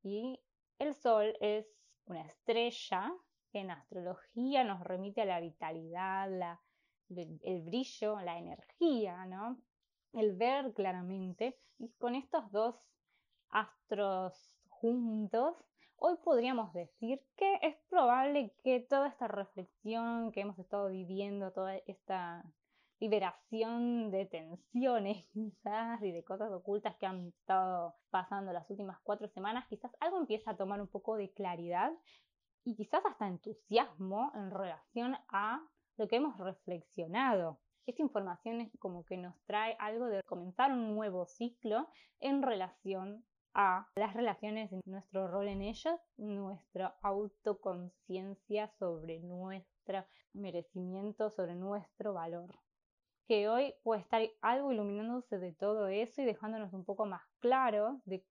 Y 0.03 0.41
el 0.81 0.97
Sol 0.97 1.37
es 1.41 1.69
una 2.07 2.23
estrella 2.23 3.15
que 3.53 3.61
en 3.61 3.71
astrología 3.71 4.65
nos 4.65 4.81
remite 4.81 5.23
a 5.23 5.27
la 5.27 5.39
vitalidad, 5.39 6.59
el 7.09 7.63
brillo, 7.63 8.21
la 8.23 8.39
energía, 8.39 9.25
¿no? 9.27 9.57
El 10.13 10.35
ver 10.35 10.73
claramente. 10.75 11.57
Y 11.79 11.91
con 11.91 12.17
estos 12.17 12.51
dos 12.51 12.75
astros 13.51 14.59
juntos, 14.69 15.57
hoy 15.99 16.17
podríamos 16.23 16.73
decir 16.73 17.21
que 17.37 17.59
es 17.63 17.77
probable 17.89 18.55
que 18.63 18.81
toda 18.81 19.09
esta 19.09 19.29
reflexión 19.29 20.33
que 20.33 20.41
hemos 20.43 20.59
estado 20.59 20.89
viviendo, 20.89 21.53
toda 21.53 21.77
esta 21.87 22.45
liberación 22.99 24.11
de 24.11 24.27
tensiones 24.27 25.27
quizás 25.33 26.03
y 26.03 26.13
de 26.13 26.25
cosas 26.25 26.51
ocultas 26.53 26.97
que 26.97 27.07
han 27.07 27.29
estado 27.29 27.95
pasando 28.11 28.53
las 28.53 28.69
últimas 28.71 28.99
cuatro 29.03 29.29
semanas, 29.29 29.67
quizás 29.69 29.93
algo 30.01 30.19
empieza 30.19 30.53
a 30.53 30.57
tomar 30.57 30.81
un 30.81 30.89
poco 30.89 31.17
de 31.17 31.33
claridad 31.33 31.93
y 32.65 32.75
quizás 32.75 33.05
hasta 33.05 33.29
entusiasmo 33.29 34.33
en 34.35 34.51
relación 34.51 35.17
a 35.29 35.63
lo 35.97 36.09
que 36.09 36.17
hemos 36.17 36.37
reflexionado. 36.39 37.61
Esta 37.87 38.03
información 38.03 38.61
es 38.61 38.71
como 38.81 39.05
que 39.05 39.17
nos 39.17 39.41
trae 39.45 39.77
algo 39.79 40.07
de 40.07 40.23
comenzar 40.25 40.73
un 40.73 40.97
nuevo 40.97 41.27
ciclo 41.27 41.89
en 42.19 42.43
relación 42.43 43.25
a 43.59 43.89
las 43.97 44.13
relaciones, 44.13 44.71
nuestro 44.85 45.29
rol 45.29 45.49
en 45.49 45.63
ellas, 45.63 45.99
nuestra 46.19 46.99
autoconciencia 47.01 48.69
sobre 48.79 49.21
nuestro 49.21 50.05
merecimiento, 50.35 51.31
sobre 51.31 51.55
nuestro 51.55 52.13
valor. 52.13 52.55
Que 53.27 53.49
hoy 53.49 53.75
puede 53.83 54.03
estar 54.03 54.21
algo 54.43 54.73
iluminándose 54.73 55.39
de 55.39 55.55
todo 55.55 55.89
eso 55.89 56.21
y 56.21 56.27
dejándonos 56.27 56.75
un 56.75 56.85
poco 56.85 57.07
más 57.07 57.23
claro 57.39 58.03
de 58.05 58.23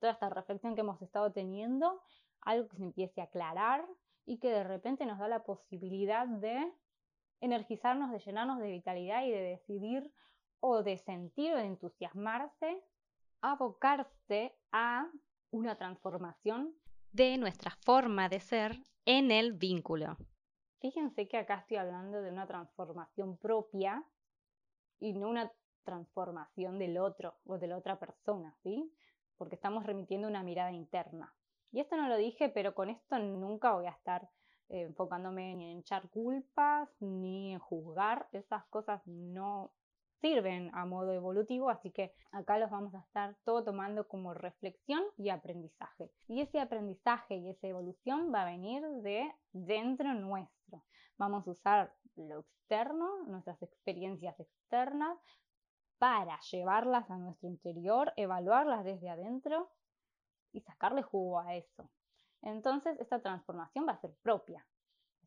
toda 0.00 0.14
esta 0.14 0.30
reflexión 0.30 0.74
que 0.74 0.80
hemos 0.80 1.00
estado 1.00 1.30
teniendo, 1.30 2.02
algo 2.40 2.68
que 2.68 2.76
se 2.76 2.82
empiece 2.82 3.20
a 3.20 3.24
aclarar 3.24 3.86
y 4.24 4.38
que 4.38 4.50
de 4.50 4.64
repente 4.64 5.06
nos 5.06 5.20
da 5.20 5.28
la 5.28 5.44
posibilidad 5.44 6.26
de 6.26 6.72
energizarnos, 7.40 8.10
de 8.10 8.18
llenarnos 8.18 8.58
de 8.58 8.72
vitalidad 8.72 9.24
y 9.24 9.30
de 9.30 9.42
decidir 9.42 10.12
o 10.58 10.82
de 10.82 10.98
sentir 10.98 11.52
o 11.52 11.56
de 11.56 11.66
entusiasmarse, 11.66 12.82
abocarse 13.40 14.56
a 14.72 15.10
una 15.50 15.76
transformación 15.76 16.74
de 17.12 17.38
nuestra 17.38 17.70
forma 17.84 18.28
de 18.28 18.40
ser 18.40 18.76
en 19.04 19.30
el 19.30 19.52
vínculo. 19.52 20.16
Fíjense 20.80 21.28
que 21.28 21.38
acá 21.38 21.56
estoy 21.56 21.78
hablando 21.78 22.20
de 22.20 22.30
una 22.30 22.46
transformación 22.46 23.38
propia 23.38 24.04
y 24.98 25.14
no 25.14 25.28
una 25.28 25.50
transformación 25.84 26.78
del 26.78 26.98
otro 26.98 27.38
o 27.46 27.58
de 27.58 27.68
la 27.68 27.78
otra 27.78 27.98
persona, 27.98 28.54
¿sí? 28.62 28.92
Porque 29.36 29.54
estamos 29.54 29.86
remitiendo 29.86 30.28
una 30.28 30.42
mirada 30.42 30.72
interna. 30.72 31.34
Y 31.72 31.80
esto 31.80 31.96
no 31.96 32.08
lo 32.08 32.16
dije, 32.16 32.48
pero 32.48 32.74
con 32.74 32.90
esto 32.90 33.18
nunca 33.18 33.72
voy 33.72 33.86
a 33.86 33.90
estar 33.90 34.28
eh, 34.68 34.82
enfocándome 34.82 35.54
ni 35.56 35.70
en 35.72 35.78
echar 35.78 36.08
culpas 36.10 36.90
ni 37.00 37.52
en 37.52 37.58
juzgar. 37.58 38.28
Esas 38.32 38.64
cosas 38.66 39.00
no 39.06 39.72
sirven 40.20 40.70
a 40.74 40.84
modo 40.84 41.12
evolutivo, 41.12 41.70
así 41.70 41.90
que 41.90 42.12
acá 42.32 42.58
los 42.58 42.70
vamos 42.70 42.94
a 42.94 43.00
estar 43.00 43.36
todo 43.44 43.64
tomando 43.64 44.08
como 44.08 44.34
reflexión 44.34 45.02
y 45.16 45.30
aprendizaje. 45.30 46.10
Y 46.28 46.40
ese 46.40 46.60
aprendizaje 46.60 47.36
y 47.36 47.50
esa 47.50 47.66
evolución 47.66 48.32
va 48.34 48.42
a 48.42 48.50
venir 48.50 48.82
de 49.02 49.30
dentro 49.52 50.14
nuestro. 50.14 50.82
Vamos 51.18 51.46
a 51.46 51.50
usar 51.50 51.94
lo 52.16 52.40
externo, 52.40 53.24
nuestras 53.26 53.62
experiencias 53.62 54.38
externas, 54.40 55.18
para 55.98 56.38
llevarlas 56.50 57.10
a 57.10 57.16
nuestro 57.16 57.48
interior, 57.48 58.12
evaluarlas 58.16 58.84
desde 58.84 59.08
adentro 59.08 59.70
y 60.52 60.60
sacarle 60.60 61.02
jugo 61.02 61.40
a 61.40 61.54
eso. 61.54 61.88
Entonces, 62.42 62.98
esta 63.00 63.20
transformación 63.20 63.86
va 63.88 63.92
a 63.92 64.00
ser 64.00 64.14
propia. 64.22 64.66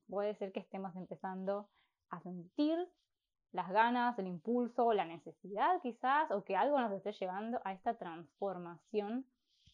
Puede 0.07 0.35
ser 0.35 0.51
que 0.51 0.59
estemos 0.59 0.95
empezando 0.95 1.69
a 2.09 2.21
sentir 2.21 2.77
las 3.51 3.69
ganas, 3.69 4.17
el 4.19 4.27
impulso, 4.27 4.93
la 4.93 5.05
necesidad 5.05 5.81
quizás, 5.81 6.31
o 6.31 6.43
que 6.43 6.55
algo 6.55 6.79
nos 6.79 6.91
esté 6.91 7.11
llevando 7.13 7.59
a 7.63 7.73
esta 7.73 7.95
transformación 7.97 9.25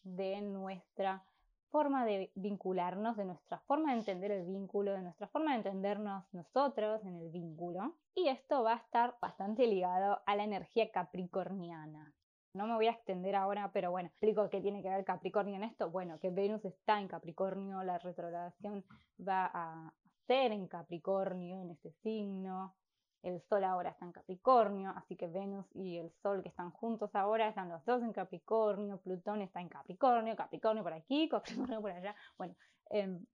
de 0.02 0.40
nuestra 0.40 1.24
forma 1.70 2.04
de 2.04 2.30
vincularnos, 2.34 3.16
de 3.16 3.24
nuestra 3.24 3.58
forma 3.60 3.92
de 3.92 3.98
entender 3.98 4.30
el 4.30 4.46
vínculo, 4.46 4.92
de 4.92 5.02
nuestra 5.02 5.26
forma 5.28 5.50
de 5.50 5.58
entendernos 5.58 6.24
nosotros 6.32 7.04
en 7.04 7.16
el 7.16 7.30
vínculo. 7.30 7.96
Y 8.14 8.28
esto 8.28 8.62
va 8.62 8.74
a 8.74 8.76
estar 8.76 9.16
bastante 9.20 9.66
ligado 9.66 10.22
a 10.24 10.36
la 10.36 10.44
energía 10.44 10.90
capricorniana. 10.90 12.14
No 12.54 12.66
me 12.66 12.74
voy 12.76 12.86
a 12.86 12.92
extender 12.92 13.36
ahora, 13.36 13.70
pero 13.72 13.90
bueno, 13.90 14.08
explico 14.08 14.48
qué 14.48 14.62
tiene 14.62 14.82
que 14.82 14.88
ver 14.88 15.04
Capricornio 15.04 15.56
en 15.56 15.64
esto. 15.64 15.90
Bueno, 15.90 16.18
que 16.18 16.30
Venus 16.30 16.64
está 16.64 16.98
en 16.98 17.08
Capricornio, 17.08 17.82
la 17.82 17.98
retrogradación 17.98 18.82
va 19.20 19.50
a 19.52 19.92
ser 20.26 20.52
en 20.52 20.66
Capricornio, 20.66 21.60
en 21.60 21.72
este 21.72 21.92
signo. 22.02 22.74
El 23.22 23.40
Sol 23.42 23.64
ahora 23.64 23.90
está 23.90 24.04
en 24.04 24.12
Capricornio, 24.12 24.92
así 24.96 25.16
que 25.16 25.26
Venus 25.26 25.66
y 25.74 25.98
el 25.98 26.12
Sol 26.22 26.42
que 26.42 26.48
están 26.48 26.70
juntos 26.70 27.14
ahora 27.14 27.48
están 27.48 27.68
los 27.68 27.84
dos 27.84 28.02
en 28.02 28.12
Capricornio, 28.12 28.98
Plutón 28.98 29.42
está 29.42 29.60
en 29.60 29.68
Capricornio, 29.68 30.36
Capricornio 30.36 30.82
por 30.82 30.92
aquí, 30.92 31.28
Capricornio 31.30 31.80
por 31.80 31.90
allá. 31.90 32.14
Bueno, 32.36 32.54
em, 32.90 33.24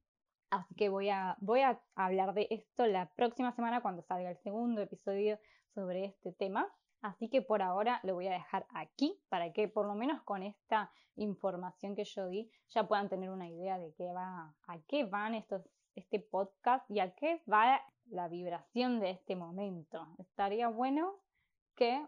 Así 0.53 0.75
que 0.75 0.90
voy 0.90 1.09
a, 1.09 1.38
hablar 1.95 2.35
de 2.35 2.47
esto 2.51 2.85
la 2.85 3.07
próxima 3.14 3.53
semana 3.53 3.81
cuando 3.81 4.03
salga 4.03 4.31
el 4.31 4.37
segundo 4.42 4.83
episodio 4.83 5.38
sobre 5.75 6.05
este 6.05 6.33
tema. 6.35 6.71
Así 7.01 7.31
que 7.31 7.40
por 7.40 7.62
ahora 7.62 8.01
lo 8.03 8.12
voy 8.12 8.29
a 8.29 8.33
dejar 8.33 8.66
aquí 8.75 9.18
para 9.31 9.51
que 9.55 9.66
por 9.68 9.87
lo 9.87 9.95
menos 9.95 10.23
con 10.25 10.42
esta 10.42 10.92
información 11.16 11.97
que 11.97 12.05
yo 12.05 12.27
di 12.29 12.51
ya 12.68 12.87
puedan 12.87 13.09
tener 13.09 13.31
una 13.31 13.49
idea 13.49 13.79
de 13.79 13.95
qué 13.95 14.12
va, 14.12 14.55
a 14.66 14.79
qué 14.88 15.05
van 15.05 15.35
estos, 15.35 15.62
este 15.95 16.21
podcast 16.21 16.89
y 16.91 17.01
a 17.01 17.15
qué 17.15 17.43
va 17.51 17.81
la 18.11 18.29
vibración 18.29 19.01
de 19.01 19.11
este 19.11 19.37
momento. 19.37 20.07
Estaría 20.19 20.69
bueno 20.69 21.15
que 21.75 22.05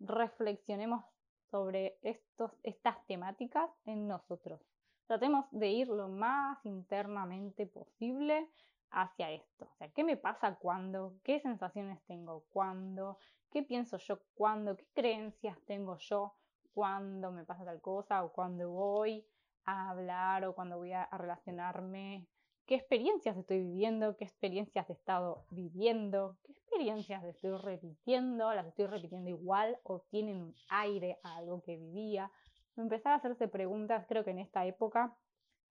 reflexionemos 0.00 1.04
sobre 1.50 1.98
estos, 2.02 2.52
estas 2.62 3.04
temáticas 3.06 3.70
en 3.84 4.08
nosotros. 4.08 4.60
Tratemos 5.06 5.46
de 5.50 5.70
ir 5.70 5.88
lo 5.88 6.08
más 6.08 6.64
internamente 6.64 7.66
posible 7.66 8.48
hacia 8.90 9.30
esto. 9.30 9.66
O 9.66 9.76
sea, 9.76 9.88
¿qué 9.90 10.04
me 10.04 10.16
pasa 10.16 10.56
cuando? 10.56 11.14
¿Qué 11.22 11.40
sensaciones 11.40 12.02
tengo 12.06 12.44
cuando? 12.50 13.18
¿Qué 13.50 13.62
pienso 13.62 13.98
yo 13.98 14.20
cuando? 14.34 14.76
¿Qué 14.76 14.86
creencias 14.94 15.58
tengo 15.66 15.98
yo 15.98 16.34
cuando 16.72 17.30
me 17.30 17.44
pasa 17.44 17.64
tal 17.64 17.80
cosa 17.80 18.24
o 18.24 18.32
cuando 18.32 18.70
voy 18.70 19.26
a 19.64 19.90
hablar 19.90 20.44
o 20.44 20.54
cuando 20.54 20.78
voy 20.78 20.92
a, 20.92 21.08
relacionarme? 21.12 22.26
¿Qué 22.66 22.76
experiencias 22.76 23.36
estoy 23.36 23.58
viviendo? 23.58 24.16
¿Qué 24.16 24.24
experiencias 24.24 24.88
he 24.88 24.94
estado 24.94 25.44
viviendo? 25.50 26.38
¿Qué 26.44 26.52
experiencias 26.52 27.22
estoy 27.24 27.58
repitiendo? 27.58 28.54
¿Las 28.54 28.66
estoy 28.66 28.86
repitiendo 28.86 29.28
igual 29.28 29.78
o 29.82 30.00
tienen 30.10 30.40
un 30.40 30.54
aire 30.70 31.18
a 31.24 31.36
algo 31.36 31.60
que 31.62 31.76
vivía? 31.76 32.30
Empezar 32.78 33.12
a 33.12 33.16
hacerse 33.16 33.48
preguntas, 33.48 34.06
creo 34.08 34.24
que 34.24 34.30
en 34.30 34.38
esta 34.38 34.64
época 34.64 35.14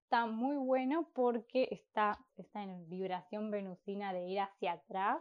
está 0.04 0.26
muy 0.26 0.54
bueno 0.54 1.10
porque 1.14 1.66
está, 1.72 2.16
está 2.36 2.62
en 2.62 2.88
vibración 2.88 3.50
venusina 3.50 4.12
de 4.12 4.28
ir 4.28 4.38
hacia 4.38 4.74
atrás, 4.74 5.18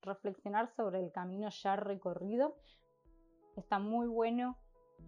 reflexionar 0.00 0.74
sobre 0.74 1.00
el 1.00 1.12
camino 1.12 1.50
ya 1.50 1.76
recorrido. 1.76 2.56
Está 3.58 3.78
muy 3.78 4.06
bueno 4.06 4.56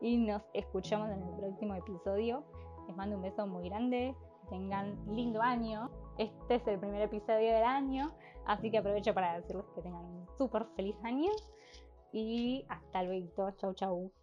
y 0.00 0.16
nos 0.18 0.42
escuchamos 0.54 1.10
en 1.10 1.22
el 1.22 1.34
próximo 1.34 1.74
episodio. 1.74 2.44
Les 2.86 2.96
mando 2.96 3.16
un 3.16 3.22
beso 3.22 3.46
muy 3.46 3.68
grande, 3.68 4.14
tengan 4.48 4.96
lindo 5.14 5.42
año. 5.42 5.90
Este 6.18 6.56
es 6.56 6.66
el 6.66 6.78
primer 6.78 7.02
episodio 7.02 7.54
del 7.54 7.64
año, 7.64 8.12
así 8.46 8.70
que 8.70 8.78
aprovecho 8.78 9.14
para 9.14 9.40
decirles 9.40 9.64
que 9.74 9.82
tengan 9.82 10.04
un 10.04 10.26
súper 10.38 10.66
feliz 10.76 10.96
año 11.02 11.30
y 12.12 12.64
hasta 12.68 13.02
luego. 13.02 13.50
Chau, 13.52 13.74
chau. 13.74 14.21